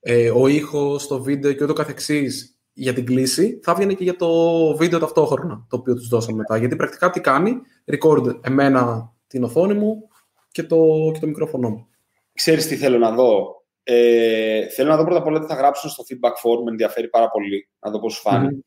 [0.00, 4.16] ε, ο ήχος, το βίντεο και ούτω καθεξής για την κλίση, θα έβγαινε και για
[4.16, 4.30] το
[4.76, 6.56] βίντεο ταυτόχρονα, το οποίο τους δώσαμε μετά.
[6.56, 7.60] Γιατί πρακτικά τι κάνει,
[7.92, 10.08] record εμένα την οθόνη μου
[10.50, 11.88] και το, και το μικρόφωνο μου.
[12.32, 15.90] Ξέρεις τι θέλω να δω; Ε, θέλω να δω πρώτα απ' όλα τι θα γράψουν
[15.90, 18.64] στο feedback form, με ενδιαφέρει πάρα πολύ να δω πώς σου φανει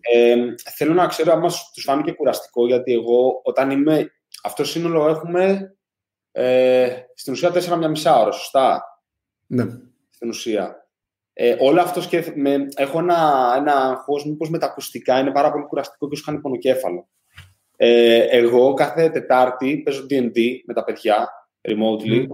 [0.00, 0.36] Ε,
[0.76, 1.40] θέλω να ξέρω αν
[1.74, 4.12] τους φάνηκε κουραστικό, γιατί εγώ όταν είμαι...
[4.42, 5.72] Αυτό σύνολο έχουμε
[6.32, 8.82] Ε, στην ουσία 4 μια μισά ώρα, σωστά;
[9.46, 9.64] Ναι.
[10.10, 10.88] Στην ουσία.
[11.32, 12.66] Ε, όλο αυτό σκέφτομαι.
[12.76, 16.40] Έχω ένα, ένα αγχώ, μήπως με τα ακουστικά είναι πάρα πολύ κουραστικό και σου κάνει
[16.40, 17.08] πονοκέφαλο.
[17.80, 21.28] Ε, εγώ κάθε Τετάρτη παίζω DD με τα παιδιά,
[21.68, 22.22] remotely.
[22.22, 22.26] Mm.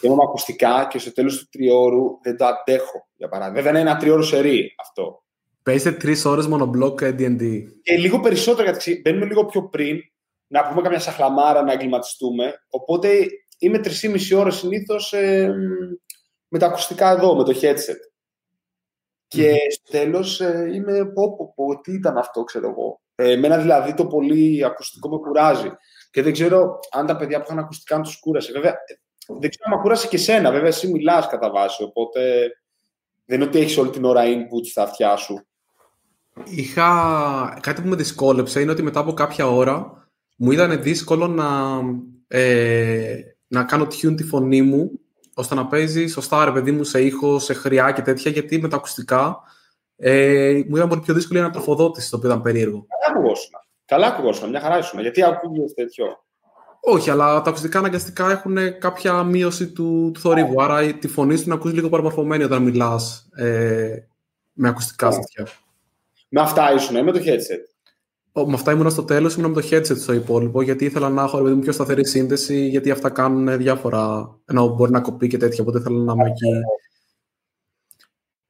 [0.00, 3.08] Και είμαι με ακουστικά και στο τέλος του τριώρου δεν το αντέχω.
[3.14, 3.62] Για παράδειγμα.
[3.62, 5.22] Βέβαια είναι ένα τριώρο σερί αυτό.
[5.62, 7.62] Παίζετε τρεις ώρες μονομπλοκ DD.
[7.82, 9.98] Και λίγο περισσότερο γιατί μπαίνουμε λίγο πιο πριν
[10.46, 12.54] να πούμε καμιά σαχλαμάρα να εγκληματιστούμε.
[12.70, 13.26] Οπότε
[13.58, 15.54] είμαι 3,5 ώρες συνήθως ε,
[16.48, 18.00] με τα ακουστικά εδώ, με το headset.
[19.26, 23.01] Και στο τέλος ε, είμαι πω, πω, πω, τι ήταν αυτό, ξέρω εγώ.
[23.14, 25.70] Ε, εμένα δηλαδή το πολύ ακουστικό με κουράζει.
[26.10, 28.52] Και δεν ξέρω αν τα παιδιά που είχαν ακουστικά να τους κούρασε.
[28.52, 28.74] Βέβαια,
[29.26, 30.50] δεν ξέρω αν με κούρασε και σένα.
[30.50, 31.82] Βέβαια, εσύ μιλάς κατά βάση.
[31.82, 32.50] Οπότε
[33.24, 35.46] δεν είναι ότι έχεις όλη την ώρα input στα αυτιά σου.
[36.44, 41.80] Είχα κάτι που με δυσκόλεψε είναι ότι μετά από κάποια ώρα μου ήταν δύσκολο να,
[42.26, 44.90] ε, να κάνω tune τη φωνή μου
[45.34, 48.68] ώστε να παίζει σωστά ρε παιδί μου σε ήχο, σε χρειά και τέτοια γιατί με
[48.68, 49.40] τα ακουστικά
[50.04, 52.86] ε, μου ήταν πολύ πιο δύσκολη η ανατροφοδότηση το οποίο ήταν περίεργο.
[52.88, 53.50] Καλά ακουγόσουν.
[53.84, 54.48] Καλά ακουγόσουν.
[54.48, 55.00] Μια χαρά ήσουν.
[55.00, 56.04] Γιατί ακούγεται τέτοιο.
[56.80, 60.62] Όχι, αλλά τα ακουστικά αναγκαστικά έχουν κάποια μείωση του, του θορύβου.
[60.62, 63.96] Άρα τη φωνή σου να ακούσει λίγο παραμορφωμένη όταν μιλάς ε,
[64.52, 65.46] με ακουστικά yeah.
[66.28, 67.72] Με αυτά ήσουν, ε, με το headset.
[68.46, 71.46] Με αυτά ήμουν στο τέλος, ήμουν με το headset στο υπόλοιπο, γιατί ήθελα να έχω
[71.46, 74.34] ρε, πιο σταθερή σύνδεση, γιατί αυτά κάνουν διάφορα.
[74.44, 76.50] ενώ μπορεί να κοπεί και τέτοια, οπότε ήθελα να είμαι εκεί.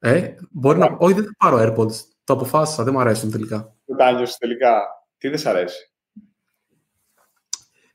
[0.05, 0.95] Ε, μπορεί να.
[0.99, 1.93] Όχι, δεν θα πάρω AirPods.
[2.23, 3.75] Το αποφάσισα, δεν μου αρέσουν τελικά.
[3.85, 4.81] Δεν τα τελικά.
[5.17, 5.91] Τι δεν σ' αρέσει;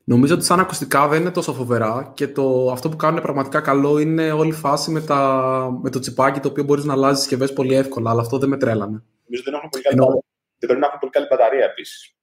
[0.03, 3.99] Νομίζω ότι σαν ακουστικά δεν είναι τόσο φοβερά και το, αυτό που κάνουν πραγματικά καλό
[3.99, 7.53] είναι όλη η φάση με, τα, με το τσιπάκι το οποίο μπορείς να αλλάζεις συσκευές
[7.53, 9.03] πολύ εύκολα, αλλά αυτό δεν με τρέλανε.
[9.25, 10.23] Νομίζω δεν έχουν πολύ καλή, Ενώ...
[10.57, 12.15] δεν πρέπει να έχουν πολύ καλή μπαταρία επίσης.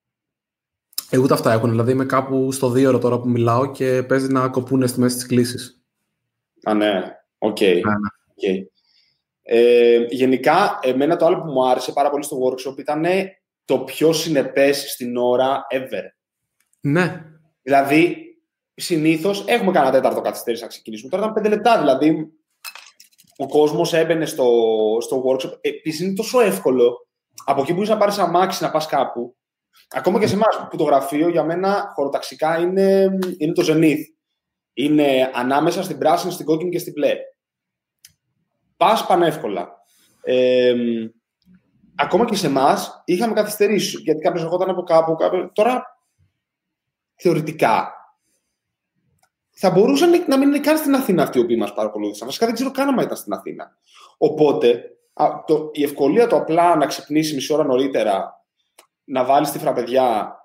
[1.11, 1.71] Εγώ ούτε αυτά έχουν.
[1.71, 5.15] Δηλαδή είμαι κάπου στο δύο ώρο τώρα που μιλάω και παίζει να κοπούνε στη μέση
[5.17, 5.81] της κλίσης.
[6.65, 7.03] Α, ναι.
[7.39, 7.57] OK.
[7.61, 7.77] Okay.
[7.77, 8.76] Okay.
[9.53, 9.59] Ναι.
[9.59, 13.05] Ε, γενικά, εμένα το άλλο που μου άρεσε πάρα πολύ στο workshop ήταν
[13.65, 16.03] το πιο συνεπές στην ώρα ever.
[16.81, 17.25] Ναι.
[17.63, 18.17] Δηλαδή,
[18.75, 21.11] συνήθως έχουμε κανένα τέταρτο καθυστέρηση να ξεκινήσουμε.
[21.11, 21.79] Τώρα ήταν πέντε λεπτά.
[21.79, 22.31] Δηλαδή,
[23.37, 24.49] ο κόσμος έμπαινε στο,
[25.01, 25.59] στο workshop.
[25.61, 27.09] Επίσης, είναι τόσο εύκολο
[27.45, 29.37] από εκεί που είσαι να πάρεις αμάξι να πας κάπου.
[29.91, 34.03] Ακόμα και σε εμάς που το γραφείο για μένα χωροταξικά είναι, είναι το Zenith.
[34.73, 37.15] Είναι ανάμεσα στην πράσινη, στην κόκκινη και στην μπλε.
[38.77, 39.75] Πας πανεύκολα.
[40.23, 40.75] Ε,
[41.97, 44.01] ακόμα και σε εμάς είχαμε καθυστερήσεις.
[44.01, 45.15] Γιατί κάποιος ερχόταν από κάπου.
[45.15, 45.51] Κάποιος...
[45.53, 46.01] Τώρα
[47.15, 47.91] θεωρητικά
[49.59, 52.27] θα μπορούσαν να μην είναι καν στην Αθήνα αυτοί οι οποίοι μας παρακολούθησαν.
[52.27, 53.77] Βασικά δεν ξέρω καν αν ήταν στην Αθήνα.
[54.19, 54.91] Οπότε
[55.47, 58.45] το, η ευκολία του απλά να ξυπνήσει μισή ώρα νωρίτερα,
[59.05, 60.37] να βάλεις τη φραπεδιά,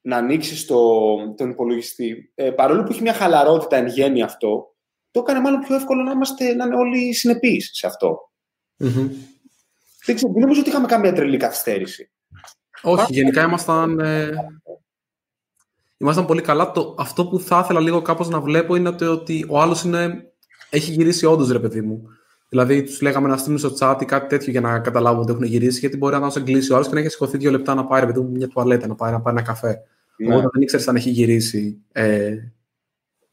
[0.00, 4.74] να ανοίξεις το, τον υπολογιστή, ε, παρόλο που έχει μια χαλαρότητα εν γέννη αυτό,
[5.10, 8.30] το έκανε μάλλον πιο εύκολο να, είμαστε, να είναι όλοι συνεπείς σε αυτό.
[8.78, 9.10] Mm-hmm.
[10.04, 12.10] Δεν, ξέρω, δεν νομίζω ότι είχαμε καμία τρελή καθυστέρηση.
[12.82, 14.00] Όχι, γενικά ήμασταν.
[14.00, 14.30] Ε,
[15.96, 16.72] ήμασταν πολύ καλά.
[16.72, 19.86] Το, αυτό που θα ήθελα λίγο κάπως να βλέπω είναι ότι, ότι ο άλλος
[20.70, 22.08] έχει γυρίσει όντως, ρε παιδί μου.
[22.48, 25.44] Δηλαδή, τους λέγαμε να στείλουν στο chat ή κάτι τέτοιο για να καταλάβουν ότι έχουν
[25.44, 27.84] γυρίσει, γιατί μπορεί να σε εγκλήσει ο άλλος και να έχει σηκωθεί δύο λεπτά να
[27.84, 29.82] πάρει παιδί μου, μια τουαλέτα, να πάρει, να πάρει ένα καφέ.
[30.16, 30.34] Ναι.
[30.34, 32.36] Οπότε δεν ήξερες αν έχει γυρίσει ε,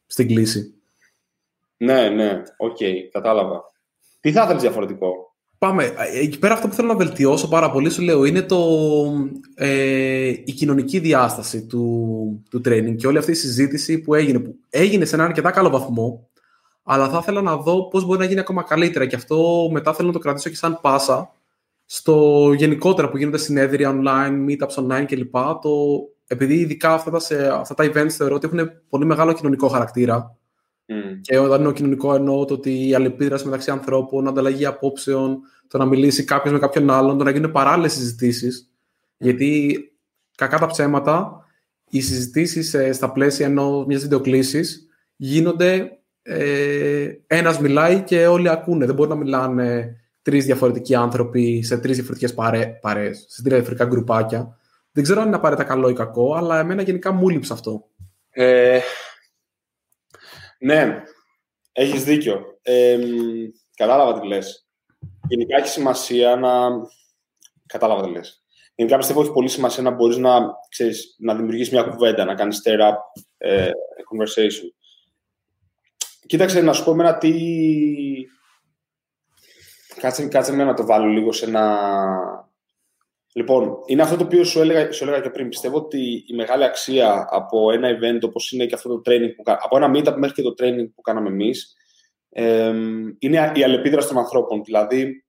[0.06, 0.77] στην κλίση.
[1.78, 3.62] Ναι, ναι, OK, okay, κατάλαβα.
[4.20, 5.94] Τι θα ήθελες διαφορετικό; Πάμε.
[6.14, 8.58] Εκεί πέρα αυτό που θέλω να βελτιώσω πάρα πολύ, σου λέω, είναι το,
[9.54, 14.38] ε, η κοινωνική διάσταση του, του training και όλη αυτή η συζήτηση που έγινε.
[14.38, 16.28] Που έγινε σε έναν αρκετά καλό βαθμό,
[16.82, 20.06] αλλά θα ήθελα να δω πώς μπορεί να γίνει ακόμα καλύτερα και αυτό μετά θέλω
[20.06, 21.30] να το κρατήσω και σαν πάσα
[21.84, 25.36] στο γενικότερα που γίνονται συνέδρια online, meetups online κλπ.
[25.62, 25.70] Το,
[26.26, 30.36] επειδή ειδικά αυτά τα, σε, αυτά τα events θεωρώ ότι έχουν πολύ μεγάλο κοινωνικό χαρακτήρα
[30.88, 31.18] Mm.
[31.20, 35.84] Και όταν είναι κοινωνικό εννοώ το ότι η αλληλεπίδραση μεταξύ ανθρώπων, ανταλλαγή απόψεων, το να
[35.84, 38.70] μιλήσει κάποιος με κάποιον άλλον, το να γίνουν παράλληλες συζητήσεις.
[39.16, 39.78] Γιατί
[40.36, 41.44] κακά τα ψέματα,
[41.90, 43.48] οι συζητήσεις ε, στα πλαίσια
[43.86, 45.92] μιας βιντεοκλήσης γίνονται.
[46.22, 48.86] Ε, ένας μιλάει και όλοι ακούνε.
[48.86, 52.34] Δεν μπορεί να μιλάνε τρεις διαφορετικοί άνθρωποι σε τρεις διαφορετικές
[52.80, 54.56] παρέ, σε τρία διαφορετικά γκρουπάκια.
[54.92, 57.84] Δεν ξέρω αν είναι απαραίτητα καλό ή κακό, αλλά εμένα γενικά μου λείψε αυτό.
[58.30, 58.78] Ε,
[60.58, 61.02] ναι,
[61.72, 62.58] έχεις δίκιο.
[62.62, 62.98] Ε,
[63.76, 64.68] κατάλαβα τι λες.
[65.28, 66.68] Γενικά έχει σημασία να...
[67.66, 68.42] Κατάλαβα τι λες.
[68.74, 72.62] Γενικά πιστεύω έχει πολύ σημασία να μπορείς να, ξέρεις, να δημιουργήσεις μια κουβέντα, να κάνεις
[72.64, 72.94] stir up
[73.36, 73.70] ε,
[74.12, 74.70] conversation.
[76.26, 77.32] Κοίταξε, να σου πω εμένα τι...
[80.00, 82.47] Κάτσε, κάτσε με να το βάλω λίγο σε ένα,
[83.38, 85.48] Λοιπόν, είναι αυτό το οποίο σου έλεγα, σου έλεγα και πριν.
[85.48, 89.42] Πιστεύω ότι η μεγάλη αξία από ένα event όπως είναι και αυτό το training που
[89.46, 91.76] από ένα meetup μέχρι και το training που κάναμε εμείς
[92.28, 92.74] ε,
[93.18, 94.62] είναι η αλληλεπίδραση των ανθρώπων.
[94.64, 95.24] Δηλαδή,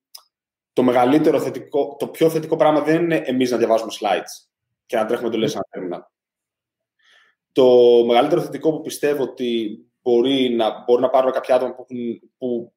[0.74, 4.50] το μεγαλύτερο θετικό, το πιο θετικό πράγμα δεν είναι εμείς να διαβάζουμε slides
[4.86, 6.10] και να τρέχουμε το λες ένα
[7.52, 7.66] Το
[8.06, 11.86] μεγαλύτερο θετικό που πιστεύω ότι μπορεί να, μπορεί να πάρουν κάποια άτομα που,
[12.38, 12.74] που,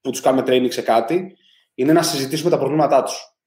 [0.00, 1.36] που τους κάνουμε training σε κάτι
[1.74, 3.37] είναι να συζητήσουμε τα προβλήματά τους.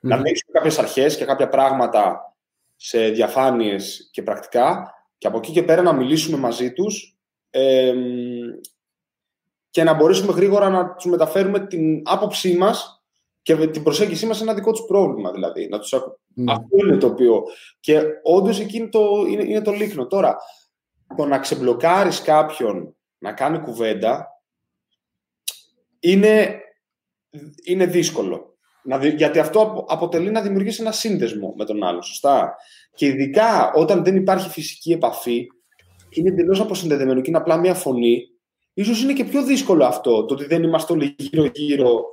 [0.00, 2.34] Να δείξουμε κάποιες αρχές και κάποια πράγματα
[2.76, 7.16] σε διαφάνειες και πρακτικά και από εκεί και πέρα να μιλήσουμε μαζί τους
[9.70, 13.04] και να μπορέσουμε γρήγορα να τους μεταφέρουμε την άποψή μας
[13.42, 15.68] και την προσέγγιση μας σε ένα δικό τους πρόβλημα δηλαδή.
[15.68, 15.92] Να τους...
[16.34, 16.52] Ναι.
[16.52, 17.42] Αυτό είναι το οποίο...
[17.80, 20.06] Και όντως εκεί είναι το, είναι, είναι το λίχνο.
[20.06, 20.36] Τώρα,
[21.16, 24.42] το να ξεμπλοκάρεις κάποιον να κάνει κουβέντα
[26.00, 26.60] είναι,
[27.64, 28.49] είναι δύσκολο.
[28.82, 32.54] Να, γιατί αυτό αποτελεί να δημιουργήσει ένα σύνδεσμο με τον άλλο, σωστά;
[32.94, 35.46] Και ειδικά όταν δεν υπάρχει φυσική επαφή,
[36.10, 38.26] είναι εντελώς αποσυνδεδεμένο και είναι απλά μια φωνή,
[38.74, 40.24] ίσως είναι και πιο δύσκολο αυτό.
[40.24, 42.04] Το ότι δεν είμαστε όλοι γύρω-γύρω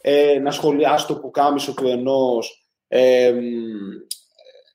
[0.00, 3.34] ε, να σχολιάσει το πουκάμισο του ενός, ε,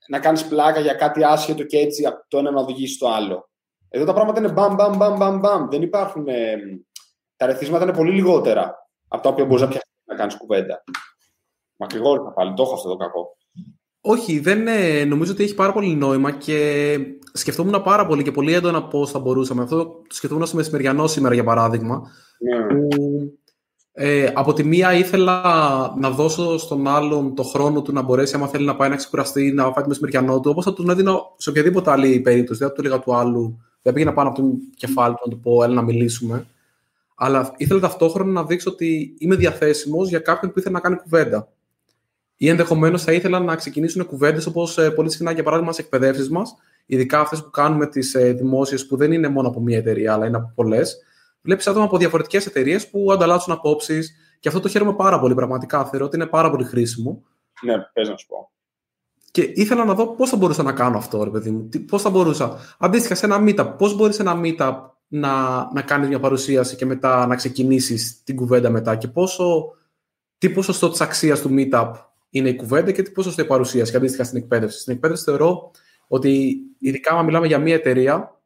[0.08, 3.50] να κάνεις πλάκα για κάτι άσχετο και έτσι το ένα να οδηγήσει το άλλο.
[3.88, 5.68] Εδώ τα πράγματα είναι μπαμ, μπαμ, μπαμ, μπαμ, μπαμ.
[5.68, 6.28] Δεν υπάρχουν.
[6.28, 6.56] Ε,
[7.36, 10.84] τα ρεθίσματα είναι πολύ λιγότερα από τα οποία μπορείς να πιάσεις να κάνεις κουβέντα.
[11.82, 13.36] Μακρηγόρητα πάλι, το έχω αυτό το κακό.
[14.00, 16.98] Όχι, δεν ε, νομίζω ότι έχει πάρα πολύ νόημα και
[17.32, 19.62] σκεφτόμουν πάρα πολύ και πολύ έντονα πώς θα μπορούσαμε.
[19.62, 22.02] Αυτό το σκεφτόμουν στο μεσημεριανό σήμερα, για παράδειγμα.
[22.38, 22.74] Ναι.
[22.74, 22.88] Που,
[23.92, 25.42] ε, από τη μία ήθελα
[25.98, 29.52] να δώσω στον άλλον το χρόνο του να μπορέσει, άμα θέλει να πάει να ξεκουραστεί,
[29.52, 32.58] να φάει το μεσημεριανό του, όπως θα τον έδινα σε οποιαδήποτε άλλη περίπτωση.
[32.58, 35.40] Δεν θα του έλεγα του άλλου, δεν πήγαινα πάνω από το κεφάλι του να του
[35.40, 36.46] πω, έλα να μιλήσουμε.
[37.14, 41.48] Αλλά ήθελα ταυτόχρονα να δείξω ότι είμαι διαθέσιμος για κάποιον που ήθελε να κάνει κουβέντα
[42.42, 46.30] ή ενδεχομένως θα ήθελαν να ξεκινήσουν κουβέντες όπως ε, πολύ συχνά για παράδειγμα σε εκπαιδεύσεις
[46.30, 46.54] μας,
[46.86, 50.26] ειδικά αυτές που κάνουμε τις ε, δημόσιες που δεν είναι μόνο από μία εταιρεία, αλλά
[50.26, 51.02] είναι από πολλές.
[51.42, 55.84] Βλέπεις άτομα από διαφορετικές εταιρείες που ανταλλάσσουν απόψεις και αυτό το χαίρομαι πάρα πολύ πραγματικά.
[55.84, 57.22] Θεωρώ ότι είναι πάρα πολύ χρήσιμο.
[57.62, 58.50] Ναι, πες να σου πω.
[59.30, 61.68] Και ήθελα να δω πώς θα μπορούσα να κάνω αυτό, ρε παιδί μου.
[61.86, 62.56] Πώς θα μπορούσα.
[62.78, 64.76] Αντίστοιχα, σε ένα meetup, πώς μπορείς σε ένα meetup
[65.08, 65.30] να,
[65.72, 69.64] να κάνεις μια παρουσίαση και μετά να ξεκινήσεις την κουβέντα μετά και πόσο,
[70.38, 71.92] τι ποσοστό της αξίας του meetup
[72.32, 74.78] είναι η κουβέντα και τι ποσοστό η παρουσίαση και αντίστοιχα στην εκπαίδευση.
[74.78, 75.70] Στην εκπαίδευση θεωρώ
[76.06, 78.40] ότι ειδικά αν μιλάμε για μια εταιρεία,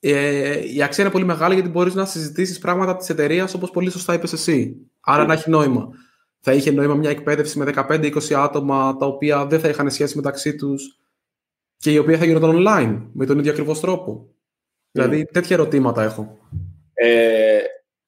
[0.00, 3.90] ε, η αξία είναι πολύ μεγάλη γιατί μπορείς να συζητήσεις πράγματα της εταιρείας όπως πολύ
[3.90, 4.76] σωστά είπες εσύ.
[5.00, 5.88] Άρα να έχει νόημα.
[6.40, 10.54] Θα είχε νόημα μια εκπαίδευση με 15-20 άτομα τα οποία δεν θα είχαν σχέση μεταξύ
[10.56, 11.00] τους
[11.76, 14.28] και η οποία θα γινόταν online με τον ίδιο ακριβώς τρόπο.
[14.90, 16.38] Δηλαδή, τέτοια ερωτήματα έχω.
[16.94, 17.58] Ε,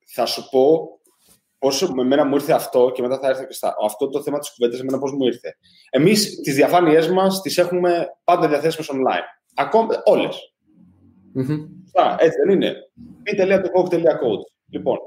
[0.04, 0.97] θα σου πω
[1.58, 3.74] Όσο με μένα μου ήρθε αυτό και μετά θα έρθω και στα.
[3.84, 5.56] Αυτό το θέμα της κουβέντας, εμένα πώς μου ήρθε.
[5.90, 9.24] Εμείς τις διαφάνειές μας τις έχουμε πάντα διαθέσιμες online.
[9.54, 10.54] Ακόμα όλες.
[11.36, 11.68] Mm-hmm.
[12.18, 12.74] έτσι δεν είναι.
[13.24, 14.42] p.coach.
[14.70, 14.98] Λοιπόν,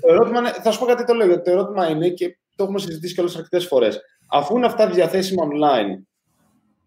[0.00, 1.42] το ερώτημα είναι, θα σου πω κάτι το λέω.
[1.42, 4.00] Το ερώτημα είναι και το έχουμε συζητήσει και όλε αρκετές φορές.
[4.30, 6.02] Αφού είναι αυτά διαθέσιμα online,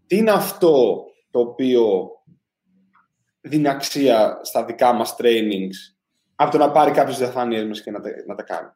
[0.08, 2.10] τι είναι αυτό το οποίο
[3.42, 5.97] δίνει αξία στα δικά μας trainings
[6.40, 8.70] από το να πάρει κάποιε διαφάνειες μας και να τα, να τα κάνει.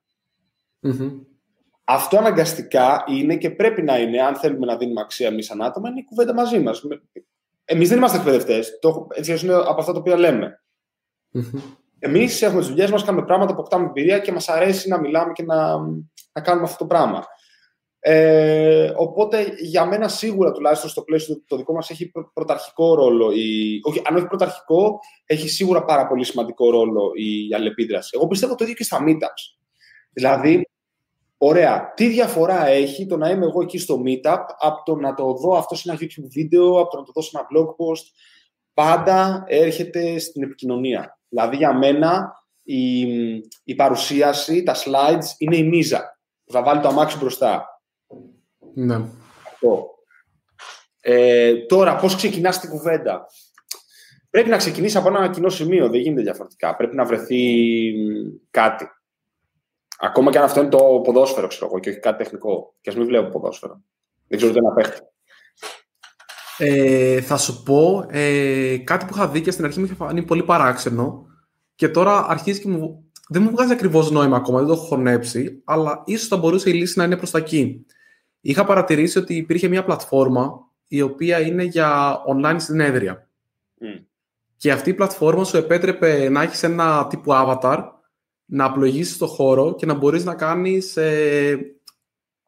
[1.83, 5.89] Αυτό αναγκαστικά είναι και πρέπει να είναι, αν θέλουμε να δίνουμε αξία εμείς σαν άτομα,
[5.89, 6.81] είναι η κουβέντα μαζί μας.
[7.65, 8.71] Εμείς δεν είμαστε εκπαιδευτές.
[9.15, 10.63] Έτσι είναι από αυτά τα οποία λέμε.
[11.33, 11.61] Mm-hmm.
[11.99, 15.43] Εμείς έχουμε τις δουλειές μας, κάνουμε πράγματα, αποκτάμε εμπειρία και μας αρέσει να μιλάμε και
[15.43, 15.77] να,
[16.31, 17.25] να κάνουμε αυτό το πράγμα.
[18.03, 23.79] Ε, οπότε για μένα σίγουρα τουλάχιστον στο πλαίσιο το δικό μας έχει πρωταρχικό ρόλο η,
[23.83, 28.09] όχι, αν όχι πρωταρχικό έχει σίγουρα πάρα πολύ σημαντικό ρόλο η αλληλεπίδραση.
[28.13, 29.59] Εγώ πιστεύω το ίδιο και στα meetups.
[30.13, 30.69] Δηλαδή
[31.37, 35.33] ωραία τι διαφορά έχει το να είμαι εγώ εκεί στο meetup από το να το
[35.33, 38.05] δω αυτό σε ένα YouTube βίντεο από το να το δω σε ένα blog post
[38.73, 41.19] πάντα έρχεται στην επικοινωνία.
[41.29, 42.33] Δηλαδή για μένα
[42.63, 43.01] η,
[43.63, 47.65] η παρουσίαση, τα slides είναι η μίζα που θα βάλει το αμάξι μπροστά
[48.73, 49.01] ναι.
[51.01, 53.25] Ε, τώρα, πώς ξεκινάς την κουβέντα;
[54.31, 56.75] Πρέπει να ξεκινήσεις από ένα κοινό σημείο, δεν γίνεται διαφορετικά.
[56.75, 57.43] Πρέπει να βρεθεί
[58.51, 58.85] κάτι.
[59.99, 62.75] Ακόμα και αν αυτό είναι το ποδόσφαιρο, ξέρω εγώ, και όχι κάτι τεχνικό.
[62.81, 63.81] Και ας μην βλέπω ποδόσφαιρο.
[64.27, 64.99] Δεν ξέρω τι να παίχτη.
[66.57, 70.23] Ε, θα σου πω ε, κάτι που είχα δει και στην αρχή μου είχε φανεί
[70.23, 71.25] πολύ παράξενο
[71.75, 73.05] και τώρα αρχίζει και μου.
[73.29, 76.73] Δεν μου βγάζει ακριβώς νόημα ακόμα, δεν το έχω χωνέψει, αλλά ίσως θα μπορούσε η
[76.73, 77.85] λύση να είναι προς τα εκεί
[78.41, 83.29] είχα παρατηρήσει ότι υπήρχε μια πλατφόρμα η οποία είναι για online συνέδρια.
[84.57, 87.83] Και αυτή η πλατφόρμα σου επέτρεπε να έχεις ένα τύπου avatar,
[88.45, 91.75] να απλογήσεις το χώρο και να μπορείς να κάνεις ε,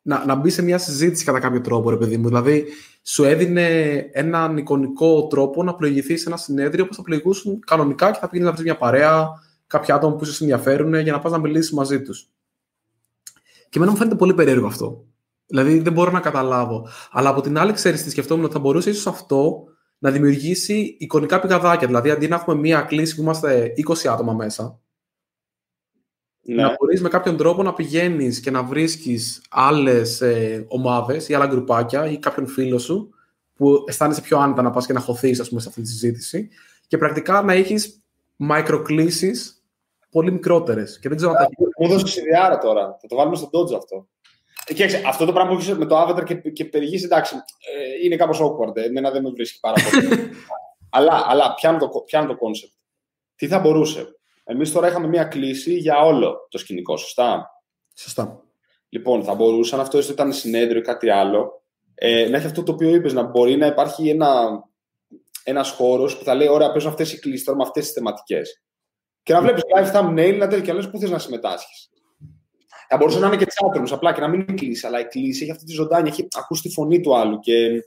[0.02, 2.28] να, να μπεις σε μια συζήτηση κατά κάποιο τρόπο, ρε παιδί μου.
[2.28, 2.66] Δηλαδή,
[3.04, 8.20] σου έδινε έναν εικονικό τρόπο να πλοηγηθεί σε ένα συνέδριο που θα πλοηγούσουν κανονικά και
[8.20, 9.30] θα πήγαινε να βρεις μια παρέα,
[9.68, 12.30] κάποια άτομα που σε ενδιαφέρουν για να πας να μιλήσεις μαζί τους.
[13.70, 15.06] Και εμένα μου φαίνεται πολύ περίεργο αυτό.
[15.54, 16.88] Δηλαδή, δεν μπορώ να καταλάβω.
[17.12, 19.64] Αλλά από την άλλη, ξέρεις τι σκεφτόμουν ότι θα μπορούσε ίσως αυτό
[19.98, 21.88] να δημιουργήσει εικονικά πηγαδάκια.
[21.88, 24.80] Δηλαδή, αντί να έχουμε μία κλίση που είμαστε 20 άτομα μέσα,
[26.42, 26.62] ναι.
[26.62, 31.46] να μπορείς με κάποιον τρόπο να πηγαίνεις και να βρίσκεις άλλες ε, ομάδες ή άλλα
[31.46, 33.10] γκρουπάκια ή κάποιον φίλο σου
[33.54, 36.50] που αισθάνεσαι πιο άνετα να πας και να χωθείς, σε αυτή τη συζήτηση
[36.88, 38.04] και πρακτικά να έχεις
[38.36, 39.32] μικροκλήσει
[40.10, 41.00] πολύ μικρότερες.
[41.00, 42.98] Και δεν ξέρω αν τα Μου δώσει ιδέα τώρα.
[43.02, 44.08] Θα το βάλουμε στον Dodge αυτό.
[44.66, 48.06] Ε, και αυτό το πράγμα που έχει με το avatar και, και περιηγείς, εντάξει, ε,
[48.06, 48.78] είναι κάπως awkward.
[48.78, 50.08] Εμένα δεν με βρίσκει πάρα πολύ.
[50.96, 52.74] αλλά αλλά πιάνω, το, πιάνω το concept.
[53.36, 54.16] Τι θα μπορούσε.
[54.44, 57.52] Εμείς τώρα είχαμε μία κλίση για όλο το σκηνικό, σωστά;
[57.96, 58.44] Σωστά.
[58.90, 61.64] Λοιπόν, θα μπορούσαν αυτό έστω ήταν συνέδριο ή κάτι άλλο,
[61.96, 64.64] ε, να έχει αυτό το οποίο είπες, να μπορεί να υπάρχει ένα
[65.44, 68.64] ένας χώρος που θα λέει: Ωραία, παίζουν αυτές οι κλήσει τώρα με αυτές τις θεματικές.
[69.24, 71.90] Και να βλέπεις live thumbnail να τέλει και λες πού θες να συμμετάσχεις.
[72.94, 75.42] Θα μπορούσε να είναι και chatrooms απλά και να μην είναι κλίση, αλλά η κλίση
[75.44, 77.40] έχει αυτή τη ζωντάνια, έχει ακούσει τη φωνή του άλλου.
[77.40, 77.84] Και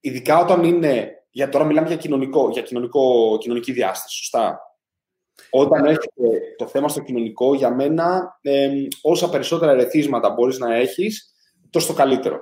[0.00, 1.10] ειδικά όταν είναι.
[1.30, 4.60] Για τώρα μιλάμε για, κοινωνικό, για κοινωνικό, κοινωνική διάσταση, σωστά;
[5.50, 8.70] Όταν έχετε το θέμα στο κοινωνικό, για μένα, ε,
[9.02, 11.34] όσα περισσότερα ερεθίσματα μπορείς να έχεις,
[11.70, 12.38] τόσο το καλύτερο.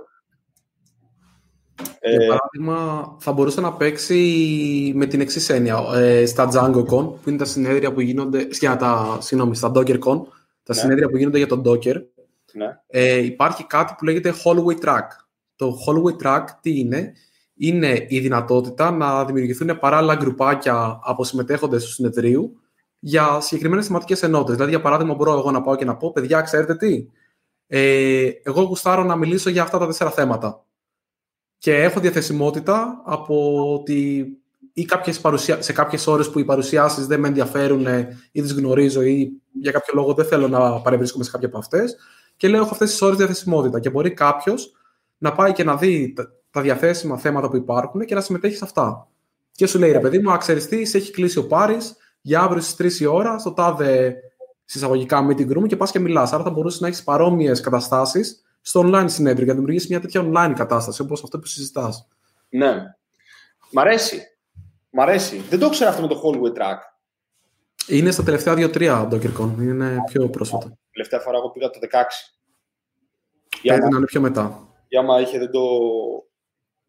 [2.00, 5.84] Για ε, παράδειγμα, θα μπορούσε να παίξει με την εξής έννοια.
[5.94, 8.48] Ε, στα DjangoCon, που είναι τα συνέδρια που γίνονται.
[8.50, 10.20] Για τα, συγγνώμη, στα DockerCon,
[10.64, 10.80] τα ναι.
[10.80, 12.02] συνέδρια που γίνονται για τον Docker.
[12.52, 12.80] Ναι.
[12.86, 15.06] Ε, υπάρχει κάτι που λέγεται Hallway Track.
[15.56, 17.12] Το Hallway Track τι είναι,
[17.54, 22.60] είναι η δυνατότητα να δημιουργηθούν παράλληλα γκρουπάκια από συμμετέχοντες του συνεδρίου
[22.98, 24.54] για συγκεκριμένες θεματικές ενότητες.
[24.54, 27.06] Δηλαδή, για παράδειγμα, μπορώ εγώ να πάω και να πω: Παιδιά, ξέρετε τι,
[27.66, 30.64] ε, εγώ γουστάρω να μιλήσω για αυτά τα τέσσερα θέματα.
[31.58, 34.26] Και έχω διαθεσιμότητα από ότι
[34.76, 35.62] ή κάποιες παρουσια...
[35.62, 37.86] σε κάποιες ώρες που οι παρουσιάσεις δεν με ενδιαφέρουν
[38.32, 41.96] ή τις γνωρίζω ή για κάποιο λόγο δεν θέλω να παρευρίσκομαι σε κάποια από αυτές.
[42.36, 43.80] Και λέω: Έχω αυτές τις ώρες διαθεσιμότητα.
[43.80, 44.72] Και μπορεί κάποιος
[45.18, 46.14] να πάει και να δει
[46.50, 49.08] τα διαθέσιμα θέματα που υπάρχουν και να συμμετέχει σε αυτά.
[49.52, 53.00] Και σου λέει: Ρε παιδί μου, αξιαριστή, έχει κλείσει ο Πάρης, για αύριο στις 3
[53.00, 54.14] η ώρα στο τάδε
[54.64, 56.32] συσσαγωγικά meeting room και πας και μιλάς.
[56.32, 60.20] Άρα θα μπορούσες να έχεις παρόμοιες καταστάσεις στο online συνέδριο για να δημιουργήσεις μια τέτοια
[60.24, 62.08] online κατάσταση όπως αυτό που συζητάς.
[62.48, 62.72] Ναι.
[63.72, 64.33] Μ' αρέσει.
[64.96, 65.36] Μ' αρέσει.
[65.36, 66.78] Δεν το ξέρω αυτό με το hallway track.
[67.88, 69.54] Είναι στα τελευταία 2-3 DockerCon.
[69.58, 70.78] Είναι πιο πρόσφατα.
[70.90, 71.86] Τελευταία φορά εγώ πήγα το 16.
[73.62, 74.68] Πρέπει να είναι πιο μετά.
[74.88, 75.68] Για άμα είχε δεν το,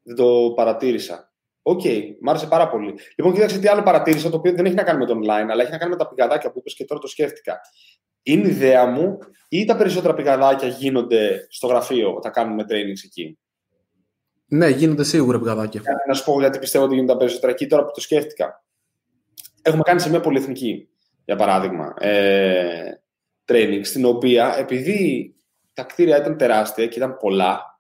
[0.04, 1.34] δεν το παρατήρησα.
[1.62, 2.94] OK, okay, μ' άρεσε πάρα πολύ.
[3.16, 5.62] Λοιπόν, κοίταξε τι άλλο παρατήρησα, το οποίο δεν έχει να κάνει με το online, αλλά
[5.62, 7.60] έχει να κάνει με τα πηγαδάκια που είπες και τώρα το σκέφτηκα.
[8.24, 9.18] Είναι ιδέα μου
[9.50, 13.40] ή τα περισσότερα πηγαδάκια γίνονται στο γραφείο όταν κάνουμε trainings εκεί;
[14.48, 15.82] Ναι, γίνονται σίγουρα πηγαδάκια.
[16.08, 18.64] Να σου πω γιατί πιστεύω ότι γίνονται τα περισσότερα εκεί τώρα που το σκέφτηκα.
[19.62, 20.90] Έχουμε κάνει σε μια πολυεθνική,
[21.26, 23.02] για παράδειγμα, ε,
[23.46, 25.36] training, στην οποία επειδή
[25.74, 27.80] τα κτίρια ήταν τεράστια και ήταν πολλά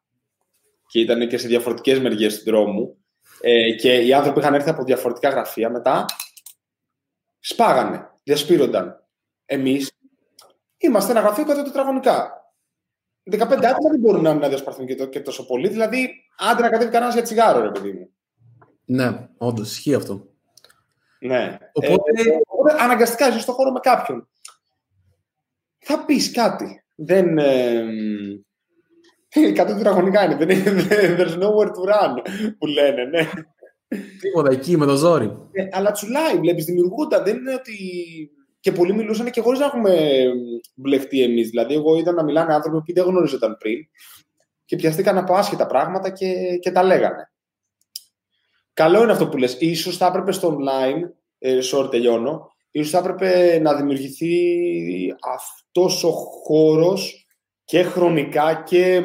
[0.87, 2.97] και ήταν και σε διαφορετικές μεριές του δρόμου,
[3.41, 6.05] ε, και οι άνθρωποι είχαν έρθει από διαφορετικά γραφεία μετά.
[7.39, 9.03] Σπάγανε, διασπείρονταν.
[9.45, 9.91] Εμείς
[10.77, 12.44] είμαστε ένα γραφείο 100 τετραγωνικά.
[13.31, 15.67] 15 άτομα δεν μπορούν να διασπαρθούν και, και τόσο πολύ.
[15.67, 18.09] Δηλαδή, άντε να κατέβει κανένας για τσιγάρο, ρε παιδί μου.
[18.85, 20.27] Ναι, όντως, ισχύει αυτό.
[21.19, 21.57] Ναι.
[21.73, 24.27] Οπότε, ε, οπότε αναγκαστικά ζεις στον χώρο με κάποιον.
[25.77, 26.83] Θα πεις κάτι.
[26.95, 27.37] Δεν.
[27.37, 27.85] Ε,
[29.55, 30.35] Κάτω τετραγωνικά είναι.
[30.35, 30.87] Δεν είναι.
[31.17, 32.21] There's nowhere to run
[32.57, 33.29] που λένε, ναι.
[34.19, 35.37] Τίποτα εκεί με το ζόρι.
[35.51, 37.21] Ε, αλλά τσουλάει, βλέπεις, δημιουργούνται.
[37.21, 37.77] Δεν είναι ότι.
[38.65, 40.25] Και πολλοί μιλούσαν και χωρίς να έχουμε
[40.75, 41.49] μπλεχτεί εμείς.
[41.49, 43.87] Δηλαδή, εγώ είδα να μιλάνε άνθρωποι που δεν γνωρίζονταν πριν
[44.65, 47.31] και πιαστήκαν από άσχετα πράγματα και, και τα λέγανε.
[48.73, 49.57] Καλό είναι αυτό που λες.
[49.59, 51.01] Ίσως θα έπρεπε στο online,
[51.37, 54.35] ε, sorry τελειώνω, ίσως θα έπρεπε να δημιουργηθεί
[55.33, 57.27] αυτός ο χώρος
[57.63, 59.01] και χρονικά και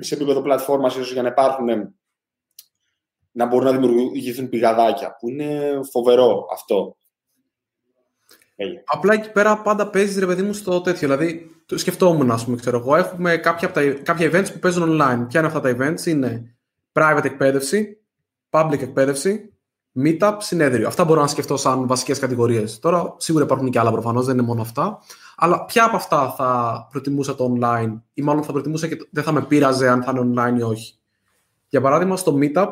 [0.00, 1.94] σε επίπεδο πλατφόρμας ίσως για να υπάρχουν
[3.30, 6.96] να μπορούν να δημιουργηθούν πηγαδάκια, που είναι φοβερό αυτό.
[8.84, 11.08] Απλά εκεί πέρα πάντα παίζεις ρε παιδί μου στο τέτοιο.
[11.08, 12.96] Δηλαδή, το σκεφτόμουν, ας πούμε, ξέρω εγώ.
[12.96, 15.26] Έχουμε κάποια, τα, κάποια events που παίζουν online.
[15.28, 16.54] Ποια είναι αυτά τα events, είναι
[16.92, 18.00] private εκπαίδευση,
[18.50, 19.52] public εκπαίδευση,
[20.04, 20.86] meetup, συνέδριο.
[20.86, 22.78] Αυτά μπορώ να σκεφτώ σαν βασικές κατηγορίες.
[22.78, 24.98] Τώρα, σίγουρα υπάρχουν και άλλα προφανώς, δεν είναι μόνο αυτά.
[25.36, 29.32] Αλλά ποια από αυτά θα προτιμούσα το online, ή μάλλον θα προτιμούσα και δεν θα
[29.32, 30.94] με πείραζε αν θα είναι online ή όχι.
[31.68, 32.68] Για παράδειγμα, στο Meetup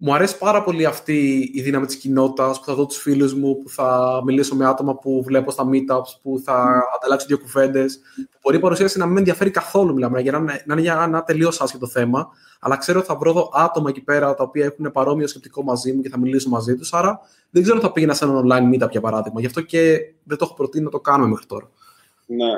[0.00, 3.62] μου αρέσει πάρα πολύ αυτή η δύναμη της κοινότητας που θα δω τους φίλους μου,
[3.62, 6.96] που θα μιλήσω με άτομα που βλέπω στα meetups, που θα mm.
[6.96, 7.84] ανταλλάξω δύο κουβέντε.
[8.30, 11.02] Που μπορεί η παρουσίαση να μην με ενδιαφέρει καθόλου, μιλάμε, για να, να είναι για
[11.02, 12.28] ένα τελείως άσχετο θέμα.
[12.60, 16.02] Αλλά ξέρω ότι θα βρω άτομα εκεί πέρα τα οποία έχουν παρόμοιο σκεπτικό μαζί μου
[16.02, 16.92] και θα μιλήσω μαζί τους.
[16.92, 17.20] Άρα
[17.50, 19.40] δεν ξέρω αν θα πήγαινα σε ένα online meetup για παράδειγμα.
[19.40, 21.70] Γι' αυτό και δεν το έχω προτείνει να το κάνουμε μέχρι τώρα.
[22.26, 22.52] Ναι.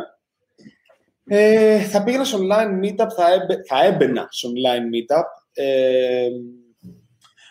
[1.24, 5.24] Ε, θα πήγαινα σε online meetup, θα, έμπαι, θα έμπαινα σε online meetup.
[5.53, 6.28] Ε,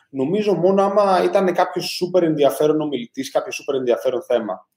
[0.09, 4.67] νομίζω μόνο άμα ήταν κάποιος σούπερ ενδιαφέρον ομιλητής, κάποιο σούπερ ενδιαφέρον θέμα.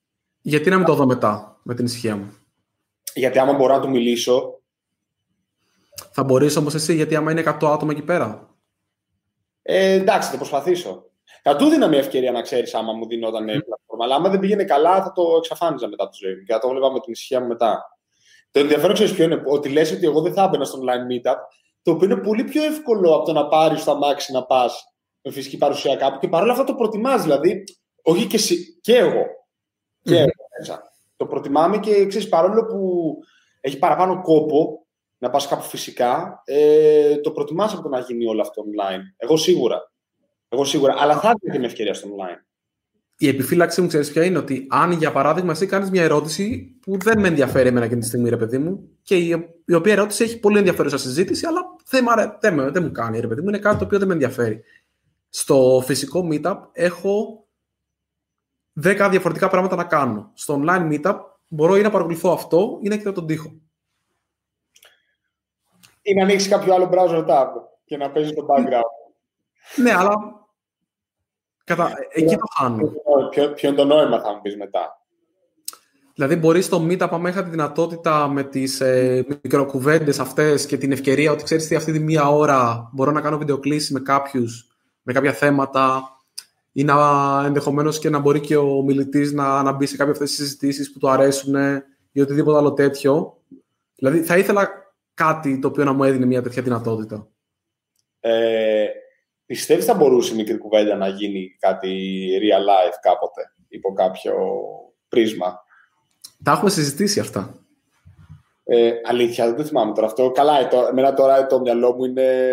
[0.40, 2.36] Γιατί να μην το δω μετά, με την ησυχία μου;
[3.14, 4.60] Γιατί άμα μπορώ να του μιλήσω.
[6.12, 8.50] Θα μπορείς όμως εσύ, γιατί άμα είναι 100 άτομα εκεί πέρα.
[9.62, 11.04] Ε, εντάξει, θα προσπαθήσω.
[11.42, 13.46] Θα του δίνα μια ευκαιρία να ξέρεις άμα μου δίνονταν mm.
[13.46, 14.04] πλατφόρμα.
[14.04, 16.68] Αλλά άμα δεν πήγαινε καλά, θα το εξαφάνιζα μετά τη ζωή μου και θα το
[16.68, 17.96] έβλεπα με την ησυχία μου μετά.
[18.50, 21.36] Το ενδιαφέρον ξέρεις ποιο είναι, ότι λες ότι εγώ δεν θα έμπαινα στο online meetup,
[21.82, 24.91] το οποίο είναι πολύ πιο εύκολο από το να πάρεις το αμάξι να πας
[25.22, 27.22] με φυσική παρουσία κάπου και παρόλα αυτά το προτιμάς.
[27.22, 27.64] Δηλαδή,
[28.02, 29.24] όχι και εσύ, και εγώ.
[30.02, 30.92] Και εγώ μέσα.
[31.16, 33.14] Το προτιμάμε και ξέρεις, παρόλο που
[33.60, 34.86] έχει παραπάνω κόπο
[35.18, 39.00] να πας κάπου φυσικά, ε, το προτιμάς από το να γίνει όλο αυτό online.
[39.16, 39.92] Εγώ σίγουρα.
[40.48, 40.94] Εγώ σίγουρα.
[40.98, 42.46] Αλλά θα έρθει μια ευκαιρία στο online.
[43.18, 46.98] Η επιφύλαξή μου, ξέρεις ποια είναι, ότι αν για παράδειγμα εσύ κάνεις μια ερώτηση που
[46.98, 49.28] δεν με ενδιαφέρει εμένα εκείνη τη στιγμή, ρε παιδί μου, και η,
[49.66, 52.04] η οποία ερώτηση έχει πολύ ενδιαφέρουσα συζήτηση, αλλά δεν,
[52.40, 54.62] δεν, δεν μου κάνει, ρε παιδί μου, είναι κάτι το οποίο δεν με ενδιαφέρει.
[55.34, 57.46] Στο φυσικό meetup έχω
[58.82, 60.30] 10 διαφορετικά πράγματα να κάνω.
[60.34, 61.18] Στο online meetup
[61.48, 63.60] μπορώ ή να παρακολουθώ αυτό ή να κοιτάω τον τοίχο.
[66.02, 67.48] Ή να ανοίξεις κάποιο άλλο browser tab
[67.84, 69.12] και να παίζεις το background.
[69.76, 70.42] ναι, αλλά
[71.64, 71.92] Κατα...
[72.12, 72.92] Εκεί το χάνω.
[73.30, 75.02] Ποιο, ποιο είναι το νόημα, θα μου πεις μετά;
[76.14, 80.92] Δηλαδή, μπορείς στο Meetup, άμα είχα τη δυνατότητα με τις ε, μικροκουβέντες αυτές και την
[80.92, 84.71] ευκαιρία ότι ξέρεις τι, αυτή τη μία ώρα μπορώ να κάνω βιντεοκλήση με κάποιους,
[85.02, 86.02] με κάποια θέματα,
[86.72, 86.96] ή να
[87.44, 90.92] ενδεχομένως και να μπορεί και ο μιλητής να, να μπει σε κάποιες αυτές τις συζητήσεις
[90.92, 91.54] που του αρέσουν
[92.12, 93.42] ή οτιδήποτε άλλο τέτοιο.
[93.94, 94.68] Δηλαδή, θα ήθελα
[95.14, 97.28] κάτι το οποίο να μου έδινε μια τέτοια δυνατότητα.
[98.20, 98.86] Ε,
[99.52, 104.34] Πιστεύεις θα μπορούσε η μικρή κουβέντα να γίνει κάτι real life κάποτε, υπό κάποιο
[105.08, 105.64] πρίσμα;
[106.44, 107.54] Τα έχουμε συζητήσει αυτά.
[108.64, 110.30] Ε, αλήθεια, δεν το θυμάμαι τώρα αυτό.
[110.30, 112.52] Καλά, ε, το, εμένα τώρα το μυαλό μου είναι,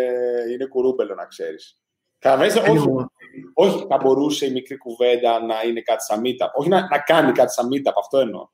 [0.52, 1.79] είναι κουρούμπελο, να ξέρεις.
[2.20, 3.06] Καταλαβαίνεις, όχι,
[3.54, 6.50] όχι, θα μπορούσε η μικρή κουβέντα να είναι κάτι σαν meetup.
[6.54, 8.48] Όχι να, να κάνει κάτι σαν meetup, αυτό εννοώ.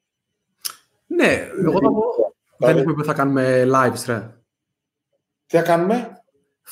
[1.06, 2.34] Ναι, εγώ θα πω...
[2.58, 4.34] Δεν έχουμε πει θα κάνουμε live, ρε.
[5.46, 6.22] Τι θα κάνουμε;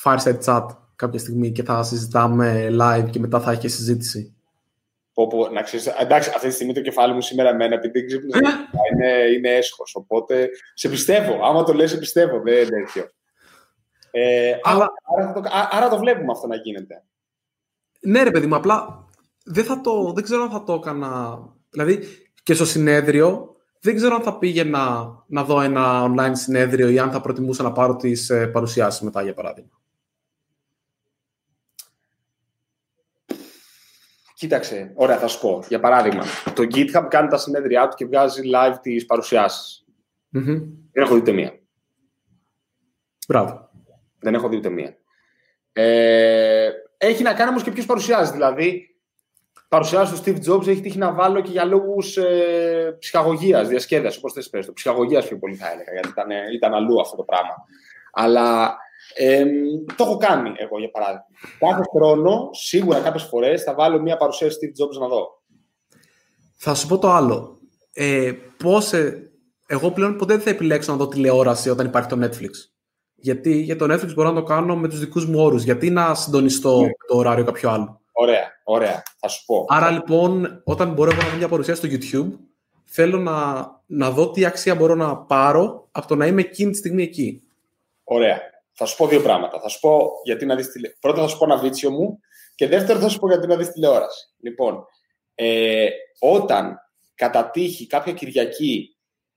[0.05, 0.67] Fireside chat
[0.97, 4.37] κάποια στιγμή και θα συζητάμε live και μετά θα έχει και συζήτηση.
[5.13, 8.41] Πω, πω, να ξέρεις, εντάξει, αυτή τη στιγμή το κεφάλι μου σήμερα εμένα, επειδή ξύπνησα,
[8.93, 11.45] είναι, είναι έσχος, οπότε σε πιστεύω.
[11.45, 13.11] Άμα το λες, σε πιστεύω, δεν είναι τέτοιο.
[14.17, 14.89] Ε, Αλλά...
[15.19, 17.05] άρα, το, άρα το βλέπουμε αυτό να γίνεται.
[18.01, 19.07] Ναι, ρε παιδί μου, απλά
[19.45, 21.39] δεν, θα το, δεν ξέρω αν θα το έκανα.
[21.71, 22.01] Δηλαδή,
[22.43, 27.11] και στο συνέδριο, δεν ξέρω αν θα πήγαινα να δω ένα online συνέδριο ή αν
[27.11, 29.81] θα προτιμούσα να πάρω τις ε, παρουσιάσεις μετά, για παράδειγμα.
[34.35, 35.65] Κοίταξε, ωραία, θα σου πω.
[35.69, 39.85] Για παράδειγμα, το GitHub κάνει τα συνέδριά του και βγάζει live τις παρουσιάσεις.
[40.33, 40.63] Mm-hmm.
[40.93, 41.59] Δεν έχω δει ούτε μία.
[43.29, 43.64] Μπράβο.
[44.25, 44.97] Δεν έχω δει ούτε μία.
[45.73, 48.33] Ε, έχει να κάνει όμως και ποιος παρουσιάζει.
[48.33, 48.97] Δηλαδή,
[49.69, 54.33] παρουσιάζει του Steve Jobs έχει τύχει να βάλω και για λόγους ε, ψυχαγωγίας, διασκέδασης, όπως
[54.33, 54.73] θες πες το.
[54.73, 57.55] Ψυχαγωγίας πιο πολύ θα έλεγα, γιατί ήταν, ήταν αλλού αυτό το πράγμα.
[58.13, 58.77] Αλλά
[59.15, 59.45] ε,
[59.97, 61.25] το έχω κάνει εγώ για παράδειγμα.
[61.59, 65.43] Κάθε χρόνο, σίγουρα κάποιες φορές, θα βάλω μια παρουσίαση Steve Jobs να δω.
[66.57, 67.59] Θα σου πω το άλλο.
[67.93, 69.31] Ε, πώς, ε,
[69.67, 72.74] εγώ πλέον ποτέ δεν θα επιλέξω να δω τηλεόραση όταν υπάρχει το Netflix.
[73.25, 75.63] Γιατί για το Netflix μπορώ να το κάνω με τους δικούς μου όρους.
[75.63, 76.89] Γιατί να συντονιστώ ναι.
[77.09, 78.01] το ωράριο κάποιο άλλο.
[78.13, 79.03] Ωραία, ωραία.
[79.19, 79.65] Θα σου πω.
[79.69, 82.39] Άρα λοιπόν, όταν μπορώ να δω μια παρουσίαση στο YouTube,
[82.85, 86.77] θέλω να, να δω τι αξία μπορώ να πάρω από το να είμαι εκείνη τη
[86.77, 87.43] στιγμή εκεί.
[88.05, 88.41] Ωραία
[88.75, 89.61] θα σου πω δύο πράγματα.
[89.61, 90.89] Θα σου πω γιατί να δεις τηλε...
[90.89, 92.19] Πρώτα θα σου πω ένα βίτσιο μου
[92.55, 94.35] και δεύτερο θα σου πω γιατί να δεις τηλεόραση.
[94.41, 94.87] Λοιπόν,
[95.35, 96.79] ε, όταν
[97.15, 98.94] κατά τύχη κάποια Κυριακή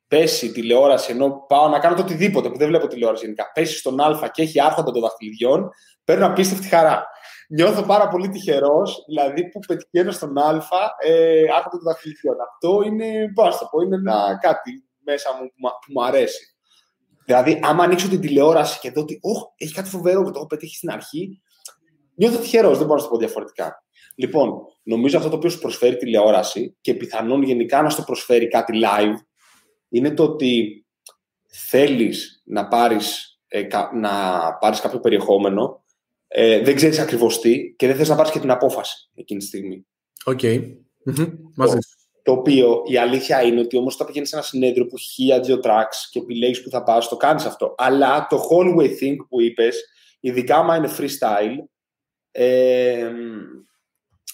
[0.07, 4.01] πέσει τηλεόραση, ενώ πάω να κάνω το οτιδήποτε που δεν βλέπω τηλεόραση γενικά, πέσει στον
[4.01, 5.69] Α και έχει άρχοντα των δαχτυλιδιών,
[6.03, 7.07] παίρνω απίστευτη χαρά.
[7.49, 10.49] Νιώθω πάρα πολύ τυχερός, δηλαδή που πετυχαίνω στον Α
[11.05, 12.35] ε, άρχοντα των δαχτυλιδιών.
[12.51, 16.55] Αυτό είναι, πώς να το πω, είναι ένα κάτι μέσα μου που, που μου αρέσει.
[17.25, 20.47] Δηλαδή, άμα ανοίξω την τηλεόραση και δω ότι oh, έχει κάτι φοβερό που το έχω
[20.47, 21.41] πετύχει στην αρχή,
[22.15, 23.83] νιώθω τυχερός, δεν μπορώ να το πω διαφορετικά.
[24.15, 24.53] Λοιπόν,
[24.83, 29.15] νομίζω αυτό το οποίο σου προσφέρει τηλεόραση και πιθανόν γενικά να σου προσφέρει κάτι live
[29.89, 30.85] είναι το ότι
[31.47, 34.09] θέλεις να πάρεις, ε, να
[34.59, 35.85] πάρεις κάποιο περιεχόμενο
[36.27, 39.45] ε, δεν ξέρεις ακριβώς τι και δεν θες να πάρεις και την απόφαση εκείνη τη
[39.45, 39.87] στιγμή.
[40.25, 40.39] Οκ.
[40.41, 40.77] Okay.
[41.55, 41.77] Μαζί
[42.27, 45.39] το οποίο η αλήθεια είναι ότι όμως όταν πηγαίνεις σε ένα συνέδριο που έχει χίλια
[45.39, 47.75] δύο tracks και επιλέγεις που θα πας, το κάνεις αυτό.
[47.77, 49.83] Αλλά το Hallway Think που είπες,
[50.19, 51.55] ειδικά άμα είναι freestyle,
[52.31, 53.11] ε,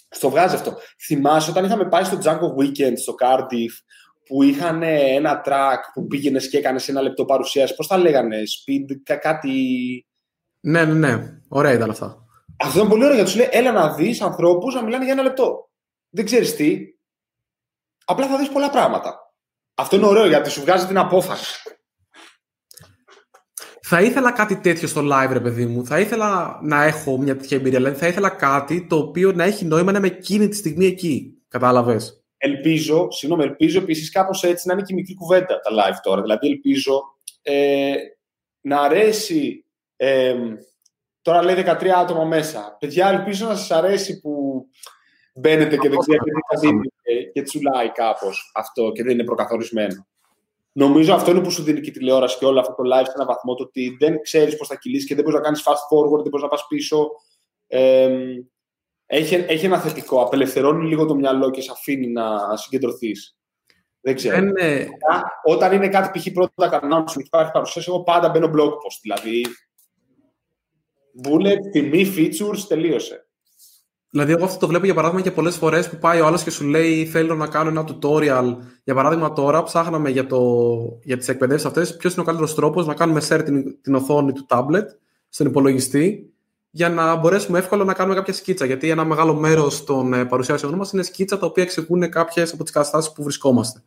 [0.09, 0.77] στο βγάζει αυτό.
[1.05, 3.73] Θυμάσαι όταν είχαμε πάει στο Django Weekend στο Cardiff
[4.25, 7.75] που είχαν ένα track που πήγαινες και έκανες ένα λεπτό παρουσίαση.
[7.75, 9.51] Πώς τα λέγανε, speed, κάτι;
[10.59, 11.39] Ναι, ναι, ναι.
[11.47, 12.17] Ωραία ήταν αυτά.
[12.57, 15.23] Αυτό είναι πολύ ωραίο γιατί σου λέει: Έλα να δεις ανθρώπους να μιλάνε για ένα
[15.23, 15.69] λεπτό.
[16.09, 16.79] Δεν ξέρεις τι,
[18.05, 19.33] απλά θα δεις πολλά πράγματα.
[19.75, 21.61] Αυτό είναι ωραίο γιατί σου βγάζει την απόφαση.
[23.81, 25.85] Θα ήθελα κάτι τέτοιο στο live, ρε παιδί μου.
[25.85, 27.77] Θα ήθελα να έχω μια τέτοια εμπειρία.
[27.77, 31.43] Δηλαδή, θα ήθελα κάτι το οποίο να έχει νόημα να είμαι εκείνη τη στιγμή εκεί.
[31.47, 35.97] Κατάλαβες; Ελπίζω, συγγνώμη, ελπίζω επίσης κάπως έτσι να είναι και η μικρή κουβέντα τα live
[36.01, 36.21] τώρα.
[36.21, 37.01] Δηλαδή, ελπίζω
[37.41, 37.93] ε,
[38.61, 39.65] να αρέσει.
[39.95, 40.35] Ε,
[41.21, 42.77] τώρα λέει 13 άτομα μέσα.
[42.79, 44.65] Παιδιά, ελπίζω να σας αρέσει που
[45.35, 50.07] μπαίνετε και δεν ξέρετε τι θα δείτε και τσουλάει κάπως αυτό και δεν είναι προκαθορισμένο.
[50.71, 53.11] Νομίζω αυτό είναι που σου δίνει και η τηλεόραση και όλο αυτό το live σε
[53.15, 55.97] έναν βαθμό το ότι δεν ξέρεις πώς θα κυλήσεις και δεν μπορείς να κάνεις fast
[55.97, 57.11] forward, δεν μπορείς να πας πίσω.
[57.67, 58.09] Ε,
[59.13, 60.21] έχει, έχει ένα θετικό.
[60.21, 63.37] Απελευθερώνει λίγο το μυαλό και σε αφήνει να συγκεντρωθείς.
[64.01, 64.37] Δεν ξέρω.
[64.37, 64.87] Είναι...
[65.43, 66.27] Όταν είναι κάτι π.χ.
[66.33, 68.99] πρώτα κανόνα που υπάρχει παρουσίαση, εγώ πάντα μπαίνω blog post.
[69.01, 69.45] Δηλαδή,
[71.23, 73.27] bullet, τιμή, features, τελείωσε.
[74.09, 76.49] Δηλαδή, εγώ αυτό το βλέπω για παράδειγμα και πολλές φορές που πάει ο άλλος και
[76.49, 78.57] σου λέει: Θέλω να κάνω ένα tutorial.
[78.83, 80.39] Για παράδειγμα, τώρα ψάχναμε για, το,
[81.03, 84.31] για τις εκπαιδεύσεις αυτές ποιος είναι ο καλύτερος τρόπος να κάνουμε share την, την οθόνη
[84.31, 84.85] του tablet
[85.29, 86.32] στον υπολογιστή
[86.75, 88.65] για να μπορέσουμε εύκολα να κάνουμε κάποια σκίτσα.
[88.65, 92.63] Γιατί ένα μεγάλο μέρος των ε, παρουσιάσεων μας είναι σκίτσα τα οποία εξηγούν κάποιες από
[92.63, 93.83] τις καταστάσεις που βρισκόμαστε.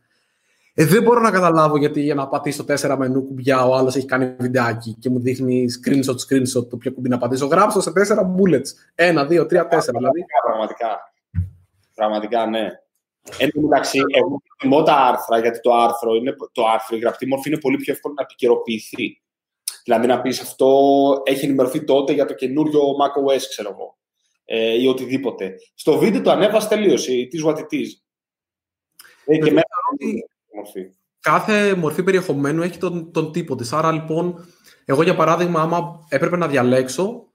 [0.74, 4.06] Ε, δεν μπορώ να καταλάβω γιατί για να πατήσω τέσσερα μενού κουμπιά ο άλλος έχει
[4.06, 7.46] κάνει βιντεάκι και μου δείχνει screenshot, screenshot το ποιο κουμπί να πατήσω.
[7.46, 8.68] Γράψω σε τέσσερα bullets.
[8.94, 9.98] Ένα, δύο, τρία, τέσσερα.
[9.98, 10.24] Δηλαδή.
[10.42, 11.12] Πραγματικά.
[11.94, 12.68] Πραγματικά, ναι.
[13.38, 17.26] Εν τω μεταξύ, εγώ εκτιμώ τα άρθρα, γιατί το άρθρο, είναι, το άρθρο, η γραπτή
[17.26, 19.20] μορφή είναι πολύ πιο εύκολο να επικαιροποιηθεί.
[19.86, 20.68] Δηλαδή να πεις αυτό
[21.24, 23.98] έχει ενημερωθεί τότε για το καινούριο macOS, ξέρω εγώ.
[24.44, 25.54] Ε, ή οτιδήποτε.
[25.74, 27.12] Στο βίντεο το ανέβασε τελείωσε.
[27.12, 27.86] Τι what it is.
[29.24, 29.66] Ε, και μέσα
[30.54, 30.90] μορφή.
[31.20, 33.72] Κάθε μορφή περιεχομένου έχει τον, τον τύπο της.
[33.72, 34.46] Άρα λοιπόν,
[34.84, 37.32] εγώ για παράδειγμα, άμα έπρεπε να διαλέξω,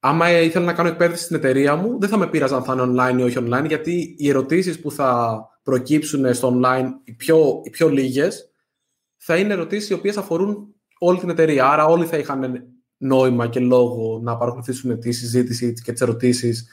[0.00, 2.82] άμα ήθελα να κάνω εκπαίδευση στην εταιρεία μου, δεν θα με πείραζαν αν θα είναι
[2.82, 7.70] online ή όχι online, γιατί οι ερωτήσεις που θα προκύψουν στο online, οι πιο, οι
[7.70, 8.50] πιο λίγες,
[9.16, 10.73] θα είναι ερωτήσεις οι οποίες αφορούν
[11.06, 11.70] όλη την εταιρεία.
[11.70, 16.68] Άρα όλοι θα είχαν νόημα και λόγο να παρακολουθήσουν τη συζήτηση και τις ερωτήσεις,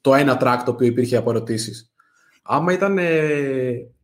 [0.00, 1.92] το ένα track το οποίο υπήρχε από ερωτήσεις.
[2.42, 2.98] Άμα ήταν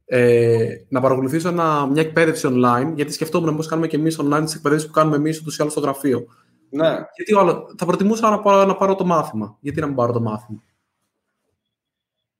[0.05, 4.55] ε, να παρακολουθήσω ένα, μια εκπαίδευση online, γιατί σκεφτόμουν πώς κάνουμε και εμείς online τις
[4.55, 6.26] εκπαιδεύσεις που κάνουμε εμείς ούτως ή άλλως στο γραφείο.
[6.70, 6.88] Ναι.
[7.16, 9.57] Γιατί άλλο, θα προτιμούσα να πάρω, να πάρω το μάθημα.
[9.61, 10.62] Γιατί να μην πάρω το μάθημα;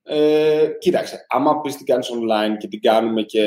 [0.03, 3.43] Ε, κοίταξε, άμα πεις την κάνεις online και την κάνουμε και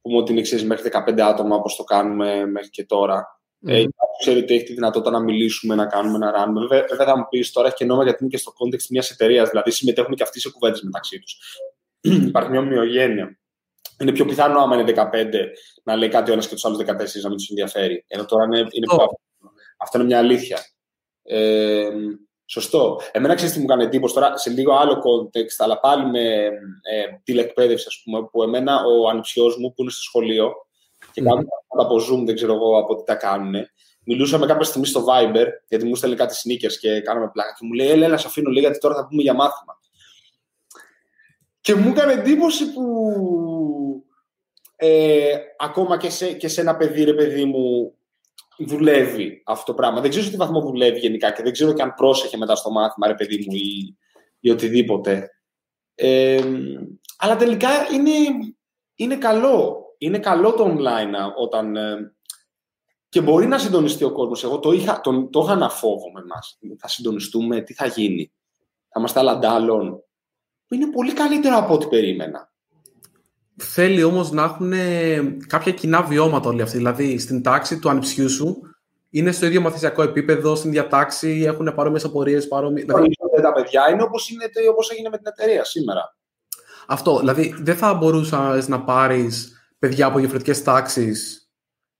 [0.00, 3.40] πούμε ότι είναι ξέρεις, μέχρι 15 άτομα όπως το κάνουμε μέχρι και τώρα.
[3.66, 3.70] Mm.
[3.70, 3.84] Ε,
[4.20, 6.68] ξέρει ότι έχει τη δυνατότητα να μιλήσουμε, να κάνουμε ένα run.
[6.68, 9.48] Βέβαια, θα μου πεις τώρα έχει και νόημα γιατί είναι και στο context μιας εταιρείας.
[9.48, 11.38] Δηλαδή συμμετέχουν και αυτοί σε κουβέντες μεταξύ τους.
[12.28, 13.38] υπάρχει μια ομοιογένεια.
[14.00, 15.06] Είναι πιο πιθανό άμα είναι 15
[15.84, 16.84] να λέει κάτι ο ένας και τους άλλους 14
[17.22, 18.04] να μην τους ενδιαφέρει.
[18.08, 19.06] Ενώ τώρα είναι, είναι πιο
[19.76, 20.58] Αυτό είναι μια αλήθεια.
[21.22, 21.88] Ε,
[22.50, 23.00] σωστό.
[23.12, 26.20] Εμένα ξέρεις τι μου κάνει εντύπωση τώρα σε λίγο άλλο context, αλλά πάλι με
[26.82, 30.52] ε, τηλεκπαίδευση, ας πούμε, που εμένα ο ανιψιός μου που είναι στο σχολείο
[31.12, 31.80] και κάνουν mm.
[31.80, 33.54] από Zoom, δεν ξέρω εγώ από τι τα κάνουν.
[34.04, 37.54] Μιλούσαμε κάποια στιγμή στο Viber, γιατί μου στέλνει κάτι sneakers και κάναμε πλάκα.
[37.58, 39.78] Και μου λέει: Έλα, σε αφήνω λίγο, γιατί τώρα θα πούμε για μάθημα.
[41.60, 44.04] Και μου έκανε εντύπωση που
[44.76, 47.94] ε, ακόμα και σε, και σε ένα παιδί, ρε παιδί μου,
[48.64, 50.00] δουλεύει αυτό το πράγμα.
[50.00, 52.70] Δεν ξέρω σε τι βαθμό δουλεύει γενικά και δεν ξέρω και αν πρόσεχε μετά στο
[52.70, 53.96] μάθημα, ρε παιδί μου, ή,
[54.40, 55.30] ή οτιδήποτε.
[55.94, 56.42] Ε,
[57.18, 58.10] αλλά τελικά είναι,
[58.94, 59.84] είναι καλό.
[59.98, 61.76] Είναι καλό το online όταν...
[61.76, 62.14] Ε,
[63.08, 64.44] και μπορεί να συντονιστεί ο κόσμος.
[64.44, 66.58] Εγώ το είχα, το, το είχα να φόβο με εμάς.
[66.78, 68.32] Θα συντονιστούμε, τι θα γίνει.
[68.88, 69.38] Θα είμαστε άλλα
[70.66, 72.49] που είναι πολύ καλύτερο από ό,τι περίμενα.
[73.62, 74.72] Θέλει όμως να έχουν
[75.46, 76.76] κάποια κοινά βιώματα όλοι αυτοί.
[76.76, 78.62] Δηλαδή, στην τάξη του ανιψιού σου
[79.10, 82.84] είναι στο ίδιο μαθησιακό επίπεδο, στην διατάξη, έχουν παρόμοιες απορίες, παρόμοιες...
[82.86, 83.16] Δηλαδή...
[83.42, 86.16] Τα παιδιά είναι όπως, είναι όπως έγινε με την εταιρεία σήμερα.
[86.86, 91.50] Αυτό, δηλαδή δεν θα μπορούσες να πάρεις παιδιά από διαφορετικές τάξεις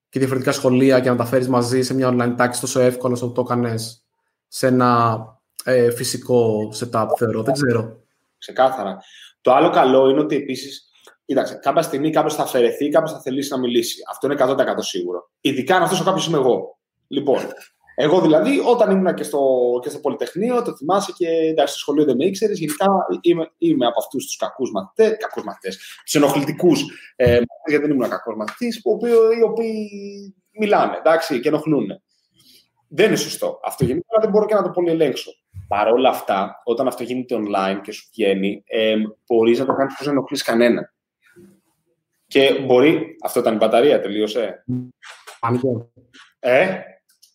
[0.09, 3.31] και διαφορετικά σχολεία και να τα φέρεις μαζί σε μια online τάξη τόσο εύκολα όσο
[3.31, 4.05] το έκανες
[4.49, 5.19] σε ένα
[5.65, 7.43] ε, φυσικό setup, θεωρώ.
[7.43, 8.01] Δεν ξέρω
[8.39, 8.99] ξεκάθαρα.
[9.41, 10.90] Το άλλο καλό είναι ότι επίσης,
[11.31, 13.97] κοίταξε, κάποια στιγμή κάποιος θα αφαιρεθεί, κάποιος θα θελήσει να μιλήσει.
[14.11, 15.31] Αυτό είναι 100% σίγουρο.
[15.41, 16.79] Ειδικά αν αυτός ο κάποιος είμαι εγώ.
[17.09, 17.39] Λοιπόν,
[17.95, 19.41] Εγώ δηλαδή, όταν ήμουν και στο,
[19.83, 22.59] και στο Πολυτεχνείο, το θυμάσαι και εντάξει, στο σχολείο δεν με ήξερες.
[22.59, 22.87] Γενικά
[23.21, 26.73] είμαι, είμαι από αυτούς τους κακούς μαθητέ, κακούς μαθητές, του ενοχλητικού
[27.17, 28.77] ε, γιατί δεν ήμουν κακός μαθητής,
[29.39, 29.89] οι οποίοι
[30.59, 31.87] μιλάνε εντάξει, και ενοχλούν.
[32.89, 33.61] Δεν είναι σωστό.
[33.65, 35.31] Αυτό γενικά δεν μπορώ και να το πολύ ελέγξω.
[35.69, 39.95] Παρ' όλα αυτά, όταν αυτό γίνεται online και σου βγαίνει, ε, μπορείς να το κάνεις
[39.95, 40.93] χωρί να ενοχλείς κανένα.
[42.31, 43.17] Και μπορεί.
[43.23, 44.65] Αυτό ήταν η μπαταρία, τελείωσε.
[45.41, 45.69] Φάνηκε.
[46.39, 46.79] Ε;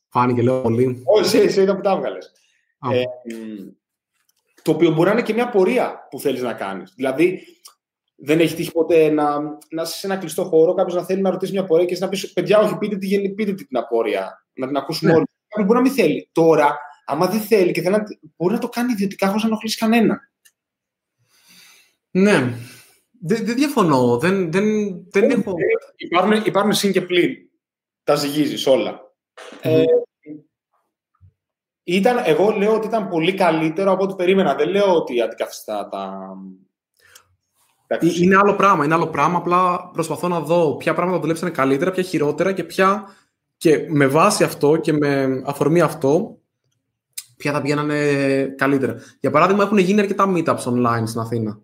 [0.09, 1.03] Φάνηκε, λέω πολύ.
[1.05, 2.31] Όχι, εσύ, είδα που τα έβγαλες.
[2.91, 3.03] Ε,
[4.61, 6.93] το οποίο μπορεί να είναι και μια πορεία που θέλεις να κάνεις.
[6.95, 7.41] Δηλαδή,
[8.15, 9.39] δεν έχει τύχει ποτέ να,
[9.69, 12.09] να είσαι σε ένα κλειστό χώρο, κάποιος να θέλει να ρωτήσει μια πορεία και να
[12.09, 14.45] πεις: Παιδιά, όχι, πείτε, τι, πείτε την απορία.
[14.53, 15.17] Να την ακούσουμε ναι.
[15.17, 15.25] όλοι.
[15.47, 16.29] Κάποιος μπορεί να μην θέλει.
[16.31, 18.03] Τώρα, άμα δεν θέλει και θέλει να,
[18.35, 20.19] μπορεί να το κάνει ιδιωτικά χωρίς να ενοχλήσει κανένα.
[22.11, 22.53] Ναι.
[23.27, 24.17] Δεν, δεν διαφωνώ.
[24.17, 24.65] Δεν, δεν,
[25.09, 25.53] δεν έχω...
[25.95, 27.31] Υπάρχουν, υπάρχουν συν και πλήν.
[28.03, 28.99] Τα ζυγίζεις όλα.
[29.61, 29.83] Ε,
[31.83, 34.55] ήταν, εγώ λέω ότι ήταν πολύ καλύτερο από ό,τι περίμενα.
[34.55, 36.19] Δεν λέω ότι αντικαθιστά τα...
[38.19, 39.37] Είναι άλλο πράγμα, είναι άλλο πράγμα.
[39.37, 43.15] Απλά προσπαθώ να δω ποια πράγματα δουλέψανε καλύτερα, ποια χειρότερα και ποια.
[43.57, 46.37] Και με βάση αυτό και με αφορμή αυτό,
[47.37, 48.95] ποια θα πηγαίνανε καλύτερα.
[49.19, 51.59] Για παράδειγμα, έχουν γίνει αρκετά meetups online στην Αθήνα.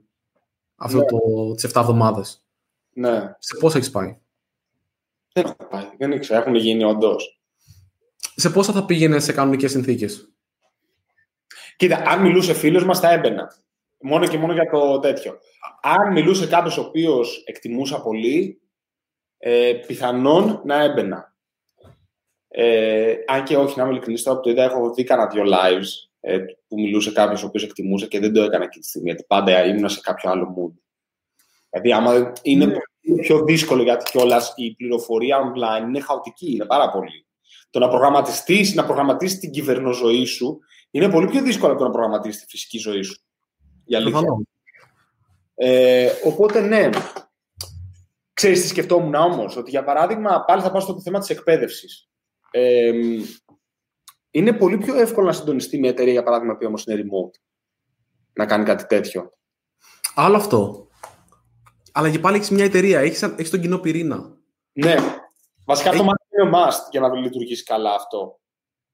[0.83, 1.05] Αυτό ναι.
[1.05, 2.45] το, τις 7 εβδομάδες.
[2.93, 3.35] Ναι.
[3.39, 4.17] Σε πόσα έχεις πάει;
[5.33, 5.89] Δεν έχω πάει.
[5.97, 6.39] Δεν ήξερα.
[6.39, 7.41] Έχουν γίνει όντως.
[8.35, 10.33] Σε πόσα θα πήγαινε σε κανονικές συνθήκες;
[11.77, 13.55] Κοίτα, αν μιλούσε φίλος μας, θα έμπαινα.
[14.01, 15.39] Μόνο και μόνο για το τέτοιο.
[15.81, 18.61] Αν μιλούσε κάποιος ο οποίος εκτιμούσα πολύ,
[19.37, 21.35] ε, πιθανόν να έμπαινα.
[22.47, 25.43] Ε, αν και όχι, να είμαι ειλικρινής, τώρα που το είδα, έχω δει κανένα δύο
[25.45, 29.09] lives ε, που μιλούσε κάποιος ο οποίος εκτιμούσε και δεν το έκανα εκείνη τη στιγμή,
[29.09, 30.81] γιατί πάντα ήμουν σε κάποιο άλλο mood.
[31.69, 33.15] Δηλαδή, άμα είναι ναι.
[33.21, 37.25] πιο δύσκολο, γιατί κιόλας η πληροφορία online είναι χαοτική, είναι πάρα πολύ.
[37.69, 40.59] Το να προγραμματιστείς, να προγραμματίσεις την κυβερνοζωή σου,
[40.91, 43.21] είναι πολύ πιο δύσκολο από το να προγραμματίσεις τη φυσική ζωή σου.
[43.85, 44.21] Για αλήθεια.
[45.55, 46.89] Ε, οπότε, ναι.
[48.33, 52.09] Ξέρεις τι σκεφτόμουν όμως, ότι για παράδειγμα, πάλι θα πάω στο θέμα της εκπαίδευσης.
[52.51, 52.91] Ε,
[54.31, 57.39] είναι πολύ πιο εύκολο να συντονιστεί μια εταιρεία, για παράδειγμα, που όμως είναι remote,
[58.33, 59.31] να κάνει κάτι τέτοιο.
[60.15, 60.87] Άλλο αυτό.
[61.91, 64.37] Αλλά και πάλι έχεις μια εταιρεία, έχεις τον κοινό πυρήνα.
[64.71, 64.95] Ναι.
[65.65, 65.99] Βασικά έχει...
[65.99, 68.39] αυτό είναι must για να λειτουργήσει καλά αυτό.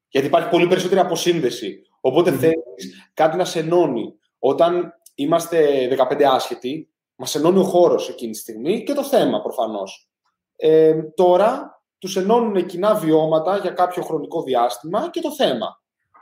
[0.07, 1.81] Γιατί υπάρχει πολύ περισσότερη αποσύνδεση.
[2.01, 2.37] Οπότε mm.
[2.37, 4.13] θέλεις κάτι να σε ενώνει.
[4.39, 10.09] Όταν είμαστε 15 άσχετοι, μας ενώνει ο χώρος εκείνη τη στιγμή και το θέμα προφανώς.
[10.55, 15.81] Ε, τώρα τους ενώνουν κοινά βιώματα για κάποιο χρονικό διάστημα και το θέμα.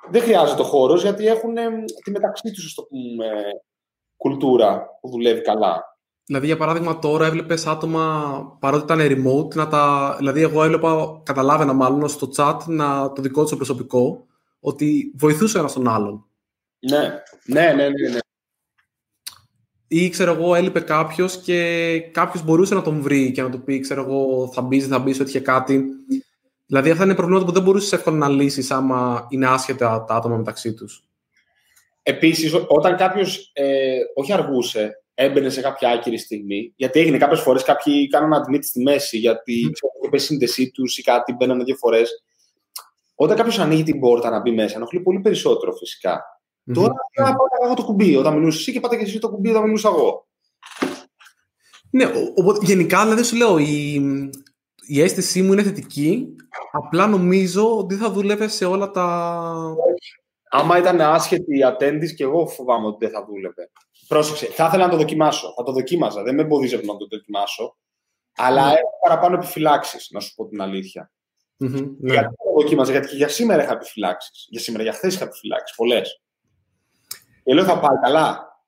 [0.10, 1.56] Δεν χρειάζεται ο χώρος γιατί έχουν
[2.04, 3.32] τη μεταξύ τους, το πούμε,
[4.18, 5.84] κουλτούρα που δουλεύει καλά.
[6.26, 10.16] Δηλαδή, για παράδειγμα, τώρα έβλεπες άτομα παρότι ήταν remote, να τα...
[10.18, 14.26] δηλαδή, εγώ έβλεπα, καταλάβαινα μάλλον στο chat να, το δικό τους προσωπικό,
[14.60, 16.26] ότι βοηθούσε ένας τον άλλον.
[16.80, 18.10] Ναι, ναι, ναι, ναι.
[18.10, 18.20] ναι.
[19.88, 23.80] Ή ξέρω εγώ, έλειπε κάποιος και κάποιος μπορούσε να τον βρει και να του πει,
[23.80, 25.86] ξέρω εγώ, θα μπεις, θα μπεις, ότι είχε κάτι.
[26.66, 30.38] Δηλαδή, αυτά είναι προβλήματα που δεν μπορούσες εύκολα να λύσεις άμα είναι άσχετα τα άτομα
[30.38, 31.04] μεταξύ τους.
[32.04, 37.64] Επίσης, όταν κάποιος ε, όχι αργούσε, έμπαινε σε κάποια άκυρη στιγμή, γιατί έγινε κάποιες φορές
[37.64, 39.72] κάποιοι κάνουν admit στη μέση, γιατί
[40.10, 40.14] mm.
[40.14, 42.24] η σύνδεσή τους ή κάτι, μπαίνανε δύο φορές.
[43.16, 46.35] Όταν κάποιος ανοίγει την πόρτα να μπει μέσα, ενοχλεί πολύ περισσότερο φυσικά.
[46.68, 46.74] Mm-hmm.
[46.74, 49.64] Τώρα πάω εγώ το κουμπί όταν μιλούσες εσύ και πάτε και εσύ το κουμπί όταν
[49.64, 50.28] μιλούσα εγώ.
[51.90, 53.94] Ναι, οπότε γενικά δηλαδή σου λέω, η,
[54.88, 56.36] η αίσθησή μου είναι θετική.
[56.72, 59.06] Απλά νομίζω ότι θα δούλευε σε όλα τα.
[60.50, 63.70] Άμα ήταν άσχετη η attendance και εγώ φοβάμαι ότι δεν θα δούλευε.
[64.08, 65.54] Πρόσεξε, θα ήθελα να το δοκιμάσω.
[65.58, 66.24] Θα το δοκίμαζα.
[66.24, 67.78] Δεν με εμποδίζει να το δοκιμάσω.
[68.36, 68.76] Αλλά mm.
[68.76, 71.12] έχω παραπάνω επιφυλάξεις, να σου πω την αλήθεια.
[71.64, 72.14] Mm-hmm, ναι.
[72.14, 74.48] Γιατί το δοκίμαζα, γιατί και για σήμερα είχα επιφυλάξεις.
[74.50, 75.76] Για σήμερα, για χθες είχα επιφυλάξεις.
[75.76, 76.22] Πολλές.
[77.46, 78.60] Και λέω θα πάει καλά.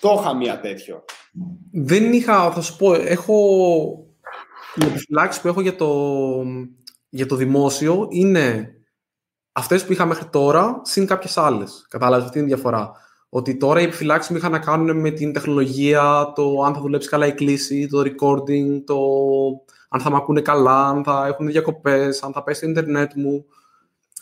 [0.00, 1.04] Το είχα μία τέτοιο.
[1.72, 3.36] Δεν είχα, θα σου πω, έχω.
[4.74, 6.42] Οι επιφυλάξεις που έχω για το,
[7.08, 8.70] για το δημόσιο είναι
[9.52, 11.86] αυτές που είχα μέχρι τώρα, συν κάποιες άλλες.
[11.88, 12.92] Κατάλαβες, αυτή είναι η διαφορά.
[13.28, 17.08] Ότι τώρα οι επιφυλάξεις μου είχαν να κάνουν με την τεχνολογία, το αν θα δουλέψει
[17.08, 18.98] καλά η κλίση, το recording, το
[19.88, 23.44] αν θα με ακούνε καλά, αν θα έχουν διακοπές, αν θα πέσει το Ιντερνετ μου.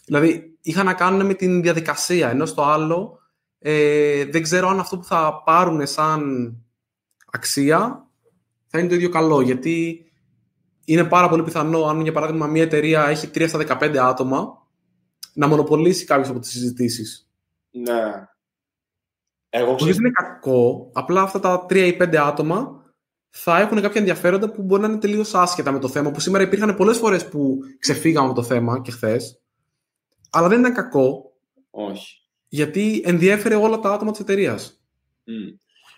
[0.04, 2.30] Δηλαδή, είχαν να κάνουν με την διαδικασία.
[2.30, 3.18] Ενώ στο άλλο,
[3.66, 6.52] ε, δεν ξέρω αν αυτό που θα πάρουν σαν
[7.32, 8.06] αξία
[8.66, 9.40] θα είναι το ίδιο καλό.
[9.40, 10.06] Γιατί
[10.84, 14.66] είναι πάρα πολύ πιθανό, αν για παράδειγμα μια εταιρεία έχει 3 στα 15 άτομα,
[15.34, 17.30] να μονοπολίσει κάποιε από τις συζητήσεις.
[17.70, 18.28] Ναι.
[19.48, 22.84] Εγώ δεν είναι κακό, απλά αυτά τα 3 ή 5 άτομα
[23.30, 26.10] θα έχουν κάποια ενδιαφέροντα που μπορεί να είναι τελείως άσχετα με το θέμα.
[26.10, 29.42] Που σήμερα υπήρχαν πολλές φορές που ξεφύγαμε από το θέμα και χθες.
[30.30, 31.32] αλλά δεν ήταν κακό.
[31.70, 32.23] Όχι.
[32.54, 34.82] Γιατί ενδιέφερε όλα τα άτομα της εταιρείας.
[35.26, 35.54] Mm.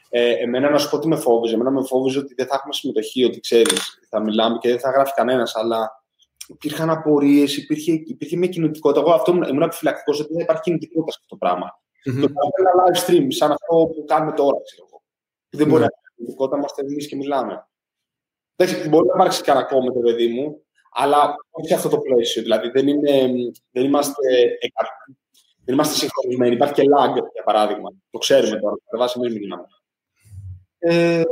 [0.08, 1.54] Ε, εμένα να σου πω τι με φόβιζε.
[1.54, 4.90] Εμένα με φόβιζε ότι δεν θα έχουμε συμμετοχή, ότι ξέρεις, θα μιλάμε και δεν θα
[4.90, 5.56] γράφει κανένας.
[5.56, 6.04] Αλλά
[6.48, 9.00] υπήρχαν απορίες, υπήρχε, υπήρχε μια κινητικότητα.
[9.00, 11.68] Εγώ αυτό ήμουν επιφυλακτικός ότι δεν υπάρχει κινητικότητα σε αυτό το πράγμα.
[12.06, 12.20] Mm-hmm.
[12.20, 15.02] Το ένα live stream, σαν αυτό που κάνουμε τώρα, ξέρω εγώ.
[15.50, 15.90] Δεν μπορεί mm-hmm.
[15.90, 17.66] να υπάρχει κινητικότητα, είμαστε εμείς και μιλάμε.
[18.56, 22.42] Εντάξει, μπορεί να υπάρξει κανένα κόμμα το παιδί μου, αλλά όχι σε αυτό το πλαίσιο.
[22.42, 23.12] Δηλαδή δεν, είναι,
[23.70, 24.24] δεν είμαστε
[25.66, 26.54] δεν είμαστε συγχρονισμένοι.
[26.54, 27.90] Υπάρχει και lag, για παράδειγμα.
[28.10, 28.76] Το ξέρουμε τώρα.
[28.90, 29.66] Θα βάσει εμεί μιλάμε.
[30.78, 31.22] Ε,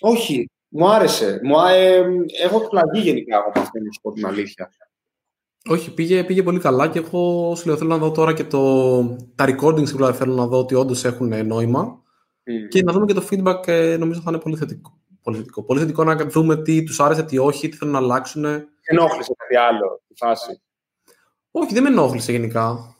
[0.00, 0.50] όχι.
[0.68, 1.40] Μου άρεσε.
[1.42, 2.02] Μου, ε,
[2.42, 4.70] έχω εκπλαγεί γενικά από αυτό, να σου πω την αλήθεια.
[5.68, 9.02] Όχι, πήγε, πήγε πολύ καλά και εγώ σου λέω θέλω να δω τώρα και το,
[9.34, 12.02] τα recordings που θέλω να δω ότι όντως έχουν νόημα
[12.44, 12.68] mm.
[12.68, 14.98] και να δούμε και το feedback ε, νομίζω θα είναι πολύ θετικό.
[15.22, 18.44] Πολύ θετικό, πολύ θετικό να δούμε τι τους άρεσε, τι όχι, τι θέλουν να αλλάξουν.
[18.80, 20.60] Ενόχλησε κάτι άλλο τη φάση.
[21.50, 22.96] Όχι, δεν με ενόχλησε γενικά.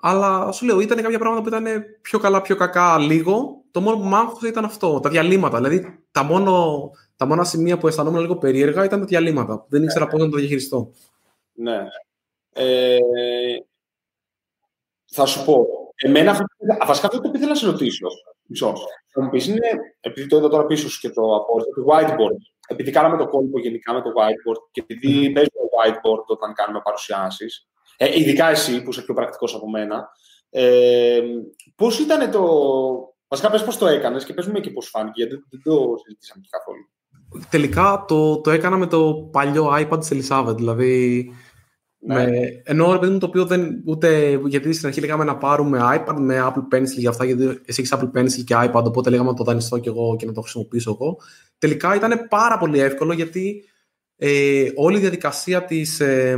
[0.00, 3.64] Αλλά σου λέω, ήταν κάποια πράγματα που ήταν πιο καλά, πιο κακά λίγο.
[3.70, 5.56] Το μόνο που μ' άγχωσε ήταν αυτό, τα διαλύματα.
[5.56, 6.80] Δηλαδή, τα, μόνο,
[7.16, 9.66] τα μόνα σημεία που αισθανόμουν λίγο περίεργα ήταν τα διαλύματα.
[9.68, 10.10] Δεν ήξερα ναι.
[10.10, 10.90] πώς να το διαχειριστώ.
[11.52, 11.78] Ναι.
[12.52, 12.98] Ε,
[15.06, 15.66] θα σου πω.
[15.94, 16.46] Εμένα,
[16.86, 18.06] βασικά αυτό που ήθελα να σε ρωτήσω.
[18.46, 18.74] Μισό.
[19.12, 19.68] Θα μου πεις, είναι,
[20.00, 22.40] επειδή το είδα τώρα πίσω σου και το απόρριτο, το whiteboard.
[22.68, 26.80] Επειδή κάναμε το κόλπο γενικά με το whiteboard και επειδή παίζουμε το whiteboard όταν κάνουμε
[26.84, 27.69] παρουσιάσεις,
[28.02, 30.08] ε, ειδικά εσύ που είσαι πιο πρακτικός από μένα.
[30.50, 31.20] Ε,
[31.74, 32.44] πώς ήταν το.
[33.28, 36.42] Βασικά, πες πώς το έκανες και πες μου και πώς φάνηκε, γιατί δεν το συζητήσαμε
[36.50, 36.88] καθόλου.
[37.50, 41.24] Τελικά το, το έκανα με το παλιό iPad της Ελισάβετ, δηλαδή
[41.98, 42.14] ναι.
[42.14, 44.40] Με, ενώ παιδί μου το οποίο δεν ούτε.
[44.46, 47.94] Γιατί στην αρχή λέγαμε να πάρουμε iPad με Apple Pencil για αυτά, γιατί εσύ έχεις
[47.94, 50.90] Apple Pencil και iPad, οπότε λέγαμε να το δανειστώ κι εγώ και να το χρησιμοποιήσω
[51.00, 51.16] εγώ.
[51.58, 53.64] Τελικά ήταν πάρα πολύ εύκολο γιατί
[54.16, 56.36] ε, όλη η διαδικασία της, ε,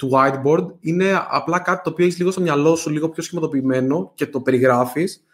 [0.00, 4.12] του whiteboard είναι απλά κάτι το οποίο έχεις λίγο στο μυαλό σου, λίγο πιο σχηματοποιημένο
[4.14, 5.24] και το περιγράφεις,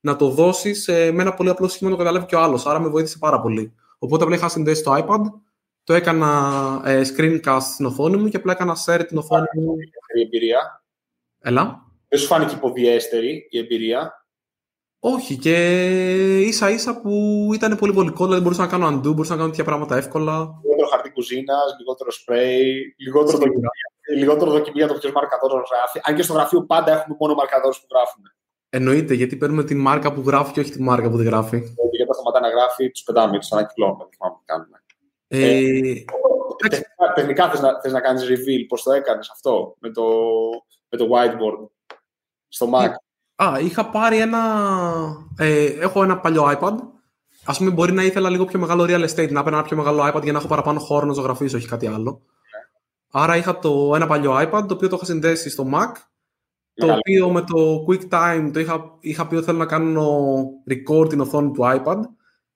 [0.00, 2.66] να το δώσεις ε, με ένα πολύ απλό σχήμα να το καταλάβει και ο άλλος.
[2.66, 3.74] Άρα με βοήθησε πάρα πολύ.
[3.98, 5.20] Οπότε απλά είχα συνδέσει το iPad,
[5.84, 9.74] το έκανα ε, screencast στην οθόνη μου και απλά έκανα share την οθόνη μου.
[10.16, 10.84] Η εμπειρία.
[11.40, 11.82] Έλα.
[12.08, 14.26] Δεν σου φάνηκε υποδιέστερη η εμπειρία;
[14.98, 15.56] Όχι, και
[16.40, 19.64] ίσα ίσα που ήταν πολύ βολικό, δηλαδή μπορούσα να κάνω undo, μπορούσα να κάνω τέτοια
[19.64, 20.60] πράγματα εύκολα.
[20.62, 22.62] Λιγότερο χαρτί κουζίνα, λιγότερο spray,
[22.96, 23.70] λιγότερο δοκιμία,
[24.16, 26.00] λιγότερο δοκιμία το ποιο μαρκαδόρο γράφει.
[26.02, 28.28] Αν και στο γραφείο πάντα έχουμε μόνο μαρκαδόρους που γράφουμε.
[28.68, 31.56] Εννοείται, γιατί παίρνουμε τη μάρκα που γράφει και όχι τη μάρκα που δεν γράφει.
[31.56, 34.04] Γιατί όταν σταματά να γράφει, τους πετάμε, του ανακυκλώνουμε.
[34.04, 34.82] Δεν κάνουμε.
[35.28, 36.04] Ε, ε,
[37.14, 40.04] τεχνικά θες να, θες να κάνεις reveal πώς το έκανες αυτό με το,
[40.88, 41.68] με το whiteboard
[42.48, 42.88] στο Mac.
[43.34, 44.40] Α, είχα πάρει ένα...
[45.38, 46.74] Ε, έχω ένα παλιό iPad.
[47.44, 50.10] Α πούμε, μπορεί να ήθελα λίγο πιο μεγάλο real estate, να έπαιρνα ένα πιο μεγάλο
[50.12, 52.22] iPad για να έχω παραπάνω χώρο να ζωγραφίσω, όχι κάτι άλλο.
[53.14, 53.20] Yeah.
[53.22, 55.92] Άρα είχα το, ένα παλιό iPad, το οποίο το είχα συνδέσει στο Mac.
[56.74, 60.30] Το οποίο με το QuickTime το είχα, είχα πει ότι θέλω να κάνω
[60.70, 62.00] record την οθόνη του iPad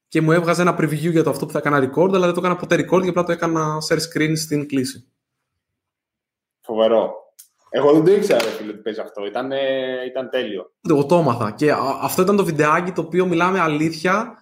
[0.09, 2.41] και μου έβγαζε ένα preview για το αυτό που θα έκανα record, αλλά δεν το
[2.41, 5.13] έκανα ποτέ record και απλά το έκανα share screen στην κλίση.
[6.61, 7.13] Φοβερό.
[7.71, 9.27] Εγώ δεν το ήξερα, φίλε, ότι παίζει αυτό.
[9.27, 9.51] Ήταν,
[10.07, 10.73] ήταν τέλειο.
[10.89, 11.51] Εγώ το έμαθα.
[11.51, 14.39] Και αυτό ήταν το βιντεάκι το οποίο μιλάμε αλήθεια.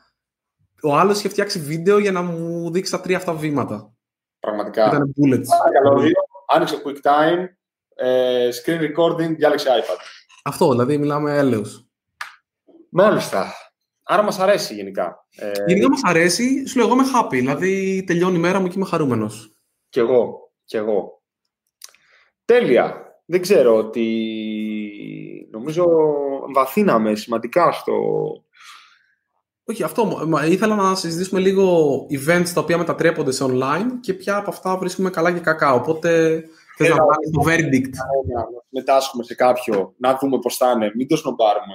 [0.82, 3.95] Ο άλλος είχε φτιάξει βίντεο για να μου δείξει τα τρία αυτά βήματα.
[4.47, 4.86] Πραγματικά.
[4.86, 5.47] Ήταν bullets.
[5.82, 6.11] Καλό
[6.49, 7.44] Άνοιξε QuickTime,
[7.94, 9.99] ε, screen recording, διάλεξε iPad.
[10.44, 11.86] Αυτό, δηλαδή μιλάμε έλεος.
[12.90, 13.53] Μάλιστα.
[14.03, 15.26] Άρα μας αρέσει γενικά.
[15.36, 16.66] Ε, γενικά μας αρέσει.
[16.66, 17.30] Σου λέω, εγώ είμαι happy.
[17.30, 19.57] Δηλαδή τελειώνει η μέρα μου και είμαι χαρούμενος.
[19.88, 20.53] Κι εγώ.
[20.64, 21.22] Κι εγώ.
[22.44, 23.03] Τέλεια.
[23.24, 25.84] Δεν ξέρω ότι νομίζω
[26.55, 27.92] βαθύναμε σημαντικά στο...
[29.68, 30.28] Όχι, αυτό.
[30.48, 35.10] Ήθελα να συζητήσουμε λίγο events τα οποία μετατρέπονται σε online και ποια από αυτά βρίσκουμε
[35.10, 35.74] καλά και κακά.
[35.74, 36.42] Οπότε
[36.76, 37.90] θες να βάλεις το verdict.
[38.34, 40.92] Να μετάσχουμε σε κάποιο, να δούμε πώς θα είναι.
[40.94, 41.74] Μην το σνομπάρουμε.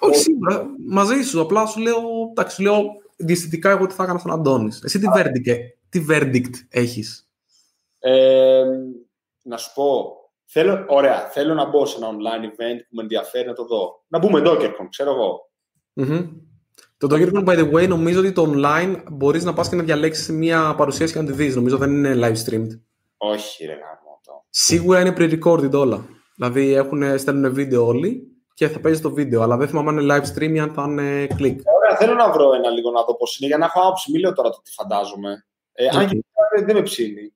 [0.00, 1.40] Όχι σίγουρα, μαζί σου.
[1.40, 2.82] Απλά σου λέω, εντάξει, λέω
[3.16, 4.82] διαισθητικά εγώ τι θα έκανα στον Αντώνης.
[4.82, 5.56] Εσύ τι verdict,
[5.88, 7.28] τι verdict έχεις;
[7.98, 8.64] Ε,
[9.42, 10.14] να σου πω,
[10.44, 14.04] θέλω, ωραία, θέλω να μπω σε ένα online event που με ενδιαφέρει να το δω.
[14.08, 15.50] Να μπούμε DockerCon, ξέρω εγώ.
[15.94, 16.28] Mm-hmm.
[17.02, 20.28] Το DockerCon, by the way, νομίζω ότι το online μπορείς να πας και να διαλέξεις
[20.28, 21.56] μια παρουσίαση και να τη δεις.
[21.56, 22.80] Νομίζω δεν είναι live streamed.
[23.16, 26.04] Όχι, ρε γάμο Σίγουρα είναι pre-recorded όλα.
[26.36, 28.22] Δηλαδή έχουν, στέλνουν βίντεο όλοι
[28.54, 29.42] και θα παίζει το βίντεο.
[29.42, 31.60] Αλλά δεν θυμάμαι αν είναι live stream ή αν θα είναι κλικ.
[31.64, 34.10] Ωραία, θέλω να βρω ένα λίγο να δω πώς είναι για να έχω άποψη.
[34.10, 35.46] Μην λέω τώρα το τι φαντάζομαι.
[35.72, 36.22] Ε, Αν και
[36.64, 37.34] δεν με ψήνει.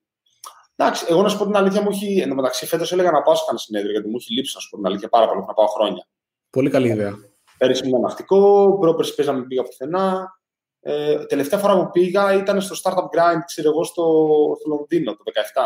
[0.76, 2.20] Εντάξει, εγώ να σου πω την αλήθεια μου έχει.
[2.20, 4.60] Εν τω μεταξύ, φέτος έλεγα να πάω σε ένα συνέδριο γιατί μου έχει λείψει να
[4.60, 5.44] σου πω την αλήθεια πάρα πολύ.
[5.46, 6.06] Να πάω χρόνια.
[6.50, 7.14] Πολύ καλή ιδέα.
[7.58, 10.38] Πέρυσι ήμουν ναυτικό, πρόπερση παίζαμε πήγα πουθενά.
[10.80, 14.02] Ε, τελευταία φορά που πήγα ήταν στο Startup Grind, ξέρω εγώ, στο,
[14.60, 15.62] στο Λονδίνο το 2017.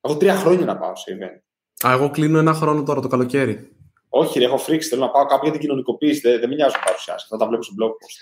[0.00, 1.40] Έχω τρία χρόνια να πάω σε event.
[1.88, 3.76] Α, εγώ κλείνω ένα χρόνο τώρα το καλοκαίρι.
[4.08, 4.88] Όχι, ρε, έχω φρίξει.
[4.88, 6.20] Θέλω να πάω κάπου για την κοινωνικοποίηση.
[6.20, 7.28] Δεν, δεν με νοιάζουν παρουσιάσεις.
[7.28, 8.16] Θα τα βλέπω στο blog post.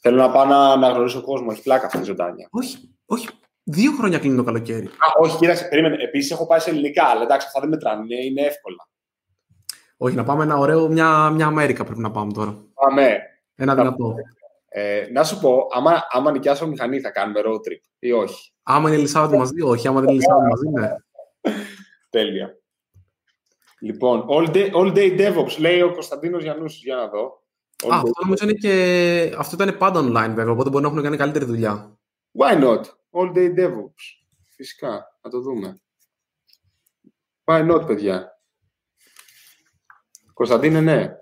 [0.00, 1.48] Θέλω να πάω να, να γνωρίσω κόσμο.
[1.50, 2.48] Έχει πλάκα αυτή η ζωντάνια.
[2.50, 3.28] Όχι, όχι.
[3.62, 4.86] Δύο χρόνια κλείνει το καλοκαίρι.
[4.86, 6.02] Α, όχι, κοίταξε, περίμενε.
[6.02, 8.04] Επίσης έχω πάει σε ελληνικά, αλλά εντάξει, αυτά δεν μετράνε.
[8.04, 8.88] Είναι, είναι εύκολα.
[10.04, 12.56] Όχι, να πάμε ένα ωραίο, μια, μια Αμέρικα πρέπει να πάμε τώρα.
[12.74, 13.20] Πάμε.
[13.54, 14.14] Ένα δυνατό.
[14.68, 18.88] Ε, να σου πω, άμα, άμα νοικιάσω μηχανή, θα κάνουμε road trip ή όχι; Άμα
[18.88, 19.88] είναι Ελισάβετ μαζί, όχι.
[19.88, 20.94] Άμα δεν είναι Ελισάβετ μαζί, ναι.
[22.10, 22.58] Τέλεια.
[23.80, 26.78] Λοιπόν, all day, all day DevOps, λέει ο Κωνσταντίνος Γιαννούση.
[26.78, 27.42] Για να δω.
[27.92, 29.34] Α, αυτό νομίζω είναι και.
[29.38, 31.98] Αυτό ήταν πάντα online, βέβαια, οπότε μπορεί να έχουν κάνει καλύτερη δουλειά.
[32.38, 32.80] Why not?
[33.10, 34.04] All day DevOps.
[34.56, 35.18] Φυσικά.
[35.22, 35.80] Να το δούμε.
[37.44, 38.31] Why not, παιδιά;
[40.42, 41.16] Κωνσταντίνε, ναι.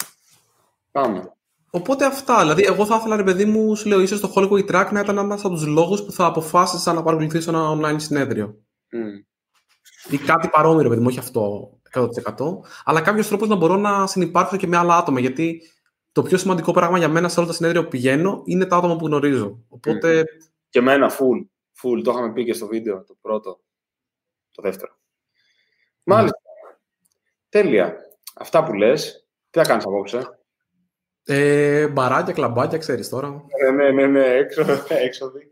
[0.91, 1.33] Πάμε.
[1.71, 2.41] Οπότε αυτά.
[2.41, 5.19] Δηλαδή, εγώ θα ήθελα, ρε παιδί μου, σου λέω, ίσω το Holocaust Track να ήταν
[5.19, 8.65] ένας από τους λόγους που θα αποφάσισα να παρακολουθήσω ένα online συνέδριο.
[8.93, 9.25] Mm.
[10.11, 12.07] Ή κάτι παρόμοιο, ρε παιδί μου, όχι αυτό 100%.
[12.85, 15.21] Αλλά κάποιος τρόπος να μπορώ να συνεπάρξω και με άλλα άτομα.
[15.21, 15.63] Γιατί
[16.13, 18.97] το πιο σημαντικό πράγμα για μένα σε όλα τα συνέδρια που πηγαίνω είναι τα άτομα
[18.97, 19.65] που γνωρίζω.
[19.69, 20.21] Οπότε.
[20.21, 20.25] Mm.
[20.69, 21.47] Και εμένα, full.
[21.83, 22.03] Full.
[22.05, 23.61] Το είχαμε πει και στο βίντεο, το πρώτο.
[24.53, 24.93] Το δεύτερο.
[26.05, 26.39] Μάλιστα.
[27.49, 28.10] Τέλεια.
[28.35, 29.27] Αυτά που λες.
[29.51, 30.39] Τι θα κάνεις απόψε;
[31.25, 33.45] Ε, μπαράκια, κλαμπάκια, ξέρεις τώρα.
[33.67, 34.65] Ε, ναι, ναι, ναι, έξω,
[35.07, 35.51] έξοδοι.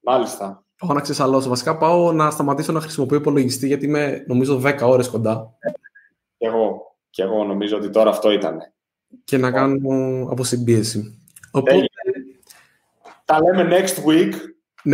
[0.00, 0.64] Μάλιστα.
[0.78, 1.48] Πάω να ξεσαλώσω.
[1.48, 5.54] Βασικά πάω να σταματήσω να χρησιμοποιώ υπολογιστή γιατί είμαι νομίζω 10 ώρες κοντά.
[6.38, 6.96] Και εγώ.
[7.10, 8.58] Και εγώ νομίζω ότι τώρα αυτό ήταν.
[9.24, 11.28] Και να κάνω αποσυμπίεση.
[11.50, 11.84] Οπότε...
[13.24, 14.32] Τα λέμε next week.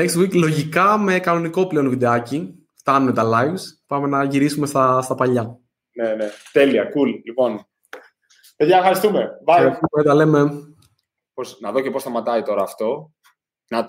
[0.00, 2.54] Next week, λογικά με κανονικό πλέον βιντεάκι.
[2.74, 3.60] Φτάνουν τα lives.
[3.86, 5.58] Πάμε να γυρίσουμε στα, στα παλιά.
[5.92, 6.28] Ναι, ναι.
[6.52, 6.88] Τέλεια.
[6.88, 7.20] Cool.
[7.24, 7.66] Λοιπόν.
[8.56, 9.30] Παιδιά, ευχαριστούμε.
[9.46, 9.72] Bye.
[10.04, 10.50] Τα λέμε.
[11.34, 13.12] Πώς, να δω και πώς σταματάει τώρα αυτό.